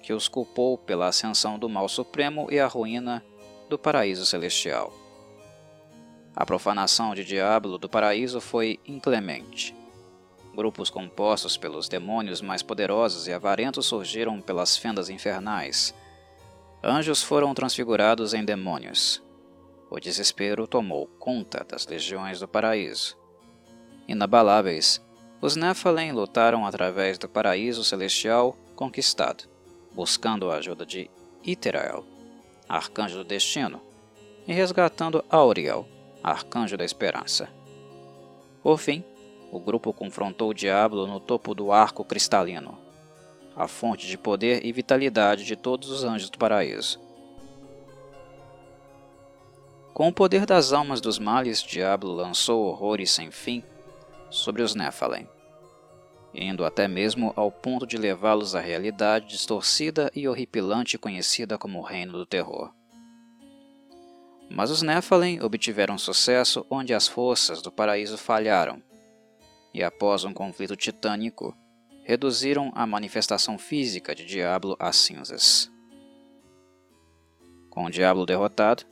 que 0.02 0.12
os 0.12 0.28
culpou 0.28 0.76
pela 0.76 1.08
ascensão 1.08 1.58
do 1.58 1.68
mal 1.68 1.88
supremo 1.88 2.48
e 2.50 2.58
a 2.58 2.66
ruína 2.66 3.24
do 3.68 3.78
paraíso 3.78 4.24
celestial. 4.24 4.92
A 6.34 6.46
profanação 6.46 7.14
de 7.14 7.24
Diablo 7.24 7.78
do 7.78 7.88
paraíso 7.88 8.40
foi 8.40 8.78
inclemente. 8.86 9.74
Grupos 10.54 10.90
compostos 10.90 11.56
pelos 11.56 11.88
demônios 11.88 12.40
mais 12.40 12.62
poderosos 12.62 13.26
e 13.26 13.32
avarentos 13.32 13.86
surgiram 13.86 14.40
pelas 14.40 14.76
fendas 14.76 15.08
infernais. 15.08 15.94
Anjos 16.82 17.22
foram 17.22 17.54
transfigurados 17.54 18.34
em 18.34 18.44
demônios. 18.44 19.22
O 19.90 19.98
desespero 19.98 20.66
tomou 20.66 21.06
conta 21.18 21.64
das 21.68 21.86
legiões 21.86 22.40
do 22.40 22.46
paraíso. 22.46 23.16
Inabaláveis, 24.06 25.00
os 25.40 25.54
Nephilim 25.54 26.12
lutaram 26.12 26.66
através 26.66 27.16
do 27.16 27.28
paraíso 27.28 27.84
celestial 27.84 28.56
conquistado, 28.74 29.44
buscando 29.92 30.50
a 30.50 30.56
ajuda 30.56 30.84
de 30.84 31.08
Iterael, 31.44 32.04
arcanjo 32.68 33.18
do 33.18 33.24
destino, 33.24 33.80
e 34.46 34.52
resgatando 34.52 35.24
Auriel, 35.30 35.86
arcanjo 36.22 36.76
da 36.76 36.84
esperança. 36.84 37.48
Por 38.62 38.78
fim, 38.78 39.04
o 39.52 39.60
grupo 39.60 39.92
confrontou 39.92 40.50
o 40.50 40.54
Diablo 40.54 41.06
no 41.06 41.20
topo 41.20 41.54
do 41.54 41.70
arco 41.70 42.04
cristalino, 42.04 42.76
a 43.54 43.68
fonte 43.68 44.06
de 44.06 44.18
poder 44.18 44.64
e 44.64 44.72
vitalidade 44.72 45.44
de 45.44 45.56
todos 45.56 45.90
os 45.90 46.04
anjos 46.04 46.30
do 46.30 46.38
paraíso. 46.38 47.00
Com 49.94 50.08
o 50.08 50.12
poder 50.12 50.46
das 50.46 50.72
almas 50.72 51.00
dos 51.00 51.18
males, 51.18 51.62
Diablo 51.62 52.12
lançou 52.12 52.66
horrores 52.66 53.10
sem 53.10 53.30
fim 53.30 53.64
sobre 54.30 54.62
os 54.62 54.74
Nephilim, 54.74 55.26
indo 56.34 56.64
até 56.64 56.86
mesmo 56.86 57.32
ao 57.36 57.50
ponto 57.50 57.86
de 57.86 57.96
levá-los 57.96 58.54
à 58.54 58.60
realidade 58.60 59.28
distorcida 59.28 60.10
e 60.14 60.28
horripilante 60.28 60.98
conhecida 60.98 61.58
como 61.58 61.82
Reino 61.82 62.12
do 62.12 62.26
Terror. 62.26 62.72
Mas 64.50 64.70
os 64.70 64.82
Nephilim 64.82 65.40
obtiveram 65.40 65.98
sucesso 65.98 66.64
onde 66.70 66.94
as 66.94 67.06
forças 67.06 67.60
do 67.60 67.70
paraíso 67.70 68.16
falharam, 68.16 68.82
e 69.74 69.82
após 69.82 70.24
um 70.24 70.32
conflito 70.32 70.74
titânico, 70.74 71.56
reduziram 72.02 72.72
a 72.74 72.86
manifestação 72.86 73.58
física 73.58 74.14
de 74.14 74.24
Diablo 74.24 74.74
a 74.78 74.92
cinzas. 74.92 75.70
Com 77.68 77.84
o 77.84 77.90
Diablo 77.90 78.24
derrotado, 78.24 78.84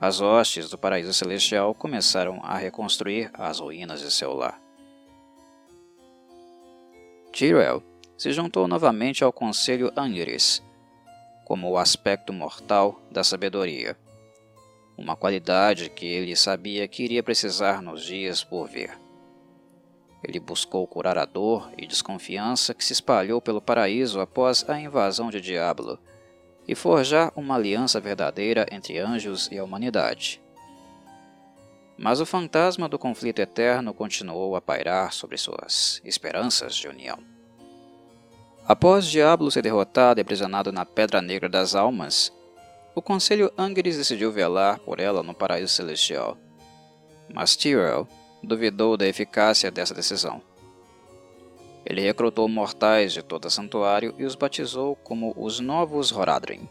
as 0.00 0.20
hostes 0.20 0.70
do 0.70 0.78
paraíso 0.78 1.12
celestial 1.12 1.74
começaram 1.74 2.40
a 2.42 2.56
reconstruir 2.56 3.30
as 3.34 3.58
ruínas 3.58 4.00
de 4.00 4.10
seu 4.10 4.32
lar. 4.32 4.60
Tyrell 7.32 7.82
se 8.16 8.32
juntou 8.32 8.68
novamente 8.68 9.24
ao 9.24 9.32
conselho 9.32 9.92
Angeris, 9.96 10.62
como 11.44 11.70
o 11.70 11.78
aspecto 11.78 12.32
mortal 12.32 13.00
da 13.10 13.24
sabedoria, 13.24 13.96
uma 14.96 15.16
qualidade 15.16 15.88
que 15.90 16.06
ele 16.06 16.34
sabia 16.36 16.86
que 16.86 17.02
iria 17.02 17.22
precisar 17.22 17.80
nos 17.80 18.04
dias 18.04 18.42
por 18.44 18.68
vir. 18.68 18.90
Ele 20.22 20.40
buscou 20.40 20.86
curar 20.86 21.16
a 21.16 21.24
dor 21.24 21.70
e 21.78 21.86
desconfiança 21.86 22.74
que 22.74 22.84
se 22.84 22.92
espalhou 22.92 23.40
pelo 23.40 23.62
paraíso 23.62 24.20
após 24.20 24.68
a 24.68 24.78
invasão 24.78 25.30
de 25.30 25.40
Diablo 25.40 25.98
e 26.68 26.74
forjar 26.74 27.32
uma 27.34 27.54
aliança 27.54 27.98
verdadeira 27.98 28.66
entre 28.70 28.98
anjos 28.98 29.48
e 29.50 29.58
a 29.58 29.64
humanidade. 29.64 30.40
Mas 31.96 32.20
o 32.20 32.26
fantasma 32.26 32.88
do 32.88 32.98
conflito 32.98 33.40
eterno 33.40 33.94
continuou 33.94 34.54
a 34.54 34.60
pairar 34.60 35.12
sobre 35.14 35.38
suas 35.38 36.00
esperanças 36.04 36.76
de 36.76 36.86
união. 36.86 37.18
Após 38.68 39.06
Diablo 39.06 39.50
ser 39.50 39.62
derrotado 39.62 40.20
e 40.20 40.22
aprisionado 40.22 40.70
na 40.70 40.84
Pedra 40.84 41.22
Negra 41.22 41.48
das 41.48 41.74
Almas, 41.74 42.30
o 42.94 43.00
Conselho 43.00 43.50
Angeres 43.56 43.96
decidiu 43.96 44.30
velar 44.30 44.78
por 44.80 45.00
ela 45.00 45.22
no 45.22 45.32
Paraíso 45.32 45.72
Celestial. 45.72 46.36
Mas 47.32 47.56
Tyrell 47.56 48.06
duvidou 48.42 48.96
da 48.96 49.06
eficácia 49.06 49.70
dessa 49.70 49.94
decisão. 49.94 50.42
Ele 51.88 52.02
recrutou 52.02 52.46
mortais 52.50 53.14
de 53.14 53.22
todo 53.22 53.48
santuário 53.48 54.14
e 54.18 54.24
os 54.26 54.34
batizou 54.34 54.94
como 54.96 55.32
os 55.34 55.58
Novos 55.58 56.12
Horadrim, 56.12 56.68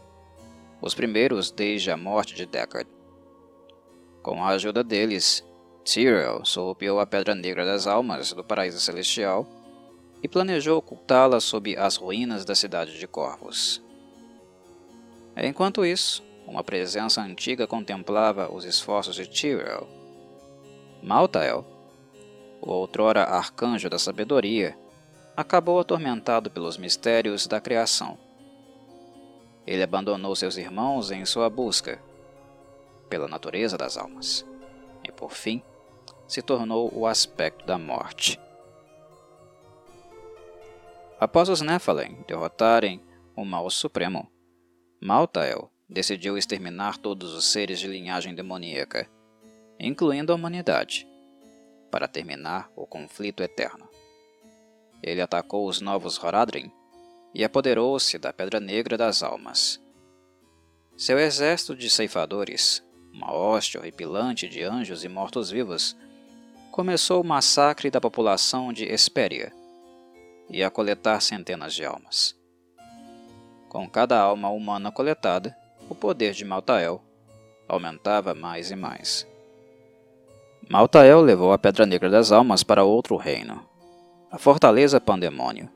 os 0.80 0.94
primeiros 0.94 1.50
desde 1.50 1.90
a 1.90 1.96
morte 1.96 2.36
de 2.36 2.46
Deckard. 2.46 2.88
Com 4.22 4.44
a 4.44 4.50
ajuda 4.50 4.84
deles, 4.84 5.44
Tyrell 5.84 6.44
sorrupiou 6.44 7.00
a 7.00 7.06
Pedra 7.06 7.34
Negra 7.34 7.64
das 7.64 7.88
Almas 7.88 8.32
do 8.32 8.44
Paraíso 8.44 8.78
Celestial 8.78 9.44
e 10.22 10.28
planejou 10.28 10.78
ocultá-la 10.78 11.40
sob 11.40 11.76
as 11.76 11.96
ruínas 11.96 12.44
da 12.44 12.54
cidade 12.54 12.96
de 12.96 13.08
Corvos. 13.08 13.82
Enquanto 15.36 15.84
isso, 15.84 16.22
uma 16.46 16.62
presença 16.62 17.20
antiga 17.20 17.66
contemplava 17.66 18.54
os 18.54 18.64
esforços 18.64 19.16
de 19.16 19.28
Tyrell. 19.28 19.88
Maltael, 21.02 21.66
o 22.60 22.70
outrora 22.70 23.24
arcanjo 23.24 23.90
da 23.90 23.98
sabedoria, 23.98 24.78
acabou 25.38 25.78
atormentado 25.78 26.50
pelos 26.50 26.76
mistérios 26.76 27.46
da 27.46 27.60
criação. 27.60 28.18
Ele 29.64 29.84
abandonou 29.84 30.34
seus 30.34 30.56
irmãos 30.56 31.12
em 31.12 31.24
sua 31.24 31.48
busca 31.48 32.02
pela 33.08 33.28
natureza 33.28 33.78
das 33.78 33.96
almas 33.96 34.44
e, 35.04 35.12
por 35.12 35.30
fim, 35.30 35.62
se 36.26 36.42
tornou 36.42 36.92
o 36.92 37.06
aspecto 37.06 37.64
da 37.64 37.78
morte. 37.78 38.40
Após 41.20 41.48
os 41.48 41.60
Nephilim 41.60 42.18
derrotarem 42.26 43.00
o 43.36 43.44
Mal 43.44 43.70
Supremo, 43.70 44.28
Maltael 45.00 45.70
decidiu 45.88 46.36
exterminar 46.36 46.98
todos 46.98 47.32
os 47.32 47.44
seres 47.44 47.78
de 47.78 47.86
linhagem 47.86 48.34
demoníaca, 48.34 49.08
incluindo 49.78 50.32
a 50.32 50.34
humanidade, 50.34 51.06
para 51.92 52.08
terminar 52.08 52.68
o 52.74 52.84
conflito 52.84 53.40
eterno. 53.40 53.88
Ele 55.02 55.20
atacou 55.20 55.68
os 55.68 55.80
novos 55.80 56.22
Horadrim 56.22 56.70
e 57.34 57.44
apoderou-se 57.44 58.18
da 58.18 58.32
Pedra 58.32 58.58
Negra 58.58 58.96
das 58.96 59.22
Almas. 59.22 59.80
Seu 60.96 61.18
exército 61.18 61.76
de 61.76 61.88
ceifadores, 61.88 62.82
uma 63.12 63.32
hoste 63.32 63.78
horripilante 63.78 64.48
de 64.48 64.62
anjos 64.62 65.04
e 65.04 65.08
mortos-vivos, 65.08 65.96
começou 66.72 67.20
o 67.20 67.26
massacre 67.26 67.90
da 67.90 68.00
população 68.00 68.72
de 68.72 68.84
Hesperia 68.84 69.52
e 70.48 70.62
a 70.62 70.70
coletar 70.70 71.20
centenas 71.20 71.74
de 71.74 71.84
almas. 71.84 72.36
Com 73.68 73.88
cada 73.88 74.18
alma 74.18 74.48
humana 74.48 74.90
coletada, 74.90 75.56
o 75.88 75.94
poder 75.94 76.32
de 76.32 76.44
Maltael 76.44 77.02
aumentava 77.68 78.34
mais 78.34 78.70
e 78.70 78.76
mais. 78.76 79.26
Maltael 80.68 81.20
levou 81.20 81.52
a 81.52 81.58
Pedra 81.58 81.86
Negra 81.86 82.10
das 82.10 82.32
Almas 82.32 82.62
para 82.62 82.84
outro 82.84 83.16
reino, 83.16 83.66
a 84.30 84.36
Fortaleza 84.36 85.00
Pandemônio, 85.00 85.70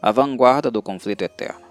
a 0.00 0.12
vanguarda 0.12 0.70
do 0.70 0.80
conflito 0.80 1.22
eterno. 1.22 1.66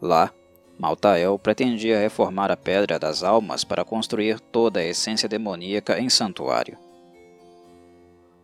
Lá, 0.00 0.32
Maltael 0.78 1.38
pretendia 1.38 2.00
reformar 2.00 2.50
a 2.50 2.56
Pedra 2.56 2.98
das 2.98 3.22
Almas 3.22 3.62
para 3.62 3.84
construir 3.84 4.40
toda 4.40 4.80
a 4.80 4.84
essência 4.84 5.28
demoníaca 5.28 6.00
em 6.00 6.08
santuário. 6.08 6.78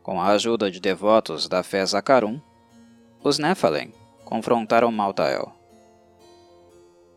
Com 0.02 0.20
a 0.20 0.26
ajuda 0.26 0.70
de 0.70 0.78
devotos 0.78 1.48
da 1.48 1.62
fé 1.62 1.85
Zakarum, 1.87 2.38
os 3.24 3.38
Nephilim 3.38 3.90
confrontaram 4.22 4.92
Maltael. 4.92 5.50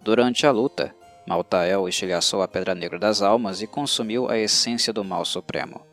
Durante 0.02 0.48
a 0.48 0.52
luta, 0.52 0.96
Maltael 1.28 1.90
estilhaçou 1.90 2.42
a 2.42 2.48
Pedra 2.48 2.74
Negra 2.74 2.98
das 2.98 3.22
Almas 3.22 3.62
e 3.62 3.68
consumiu 3.68 4.30
a 4.30 4.38
essência 4.38 4.94
do 4.94 5.04
Mal 5.04 5.26
Supremo 5.26 5.91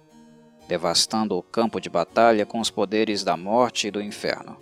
devastando 0.69 1.37
o 1.37 1.43
campo 1.43 1.81
de 1.81 1.89
batalha 1.89 2.45
com 2.45 2.61
os 2.61 2.71
poderes 2.71 3.25
da 3.25 3.37
morte 3.37 3.89
e 3.89 3.91
do 3.91 4.03
inferno. 4.03 4.59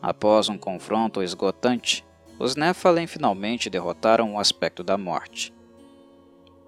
Após 0.00 0.48
um 0.48 0.56
confronto 0.56 1.22
esgotante, 1.22 2.06
os 2.38 2.54
Nephilim 2.54 3.08
finalmente 3.08 3.68
derrotaram 3.68 4.34
o 4.34 4.38
aspecto 4.38 4.84
da 4.84 4.96
morte. 4.96 5.52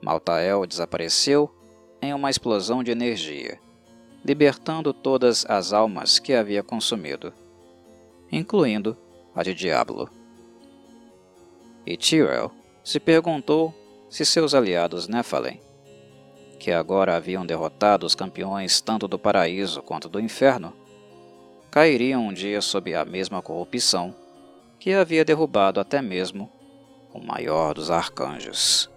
Maltael 0.03 0.67
desapareceu 0.67 1.49
em 2.03 2.13
uma 2.13 2.29
explosão 2.29 2.83
de 2.83 2.91
energia, 2.91 3.61
libertando 4.25 4.93
todas 4.93 5.47
as 5.49 5.73
almas 5.73 6.19
que 6.19 6.35
havia 6.35 6.63
consumido, 6.63 7.33
incluindo 8.33 8.97
a 9.35 9.45
de 9.45 9.55
Diablo. 9.55 10.11
E 11.87 11.97
Tyrell 11.97 12.51
se 12.83 12.99
perguntou 12.99 13.73
se 14.11 14.25
seus 14.25 14.55
aliados 14.55 15.07
Nephilim 15.07 15.68
que 16.59 16.73
agora 16.73 17.17
haviam 17.17 17.47
derrotado 17.47 18.05
os 18.05 18.15
campeões 18.15 18.81
tanto 18.81 19.07
do 19.07 19.19
paraíso 19.19 19.83
quanto 19.83 20.09
do 20.09 20.21
inferno, 20.21 20.73
cairiam 21.71 22.27
um 22.27 22.33
dia 22.33 22.61
sob 22.61 22.95
a 22.95 23.05
mesma 23.05 23.41
corrupção 23.41 24.15
que 24.79 24.93
havia 24.93 25.25
derrubado 25.25 25.81
até 25.81 26.01
mesmo 26.01 26.51
o 27.13 27.21
maior 27.21 27.75
dos 27.75 27.91
arcanjos. 27.91 28.91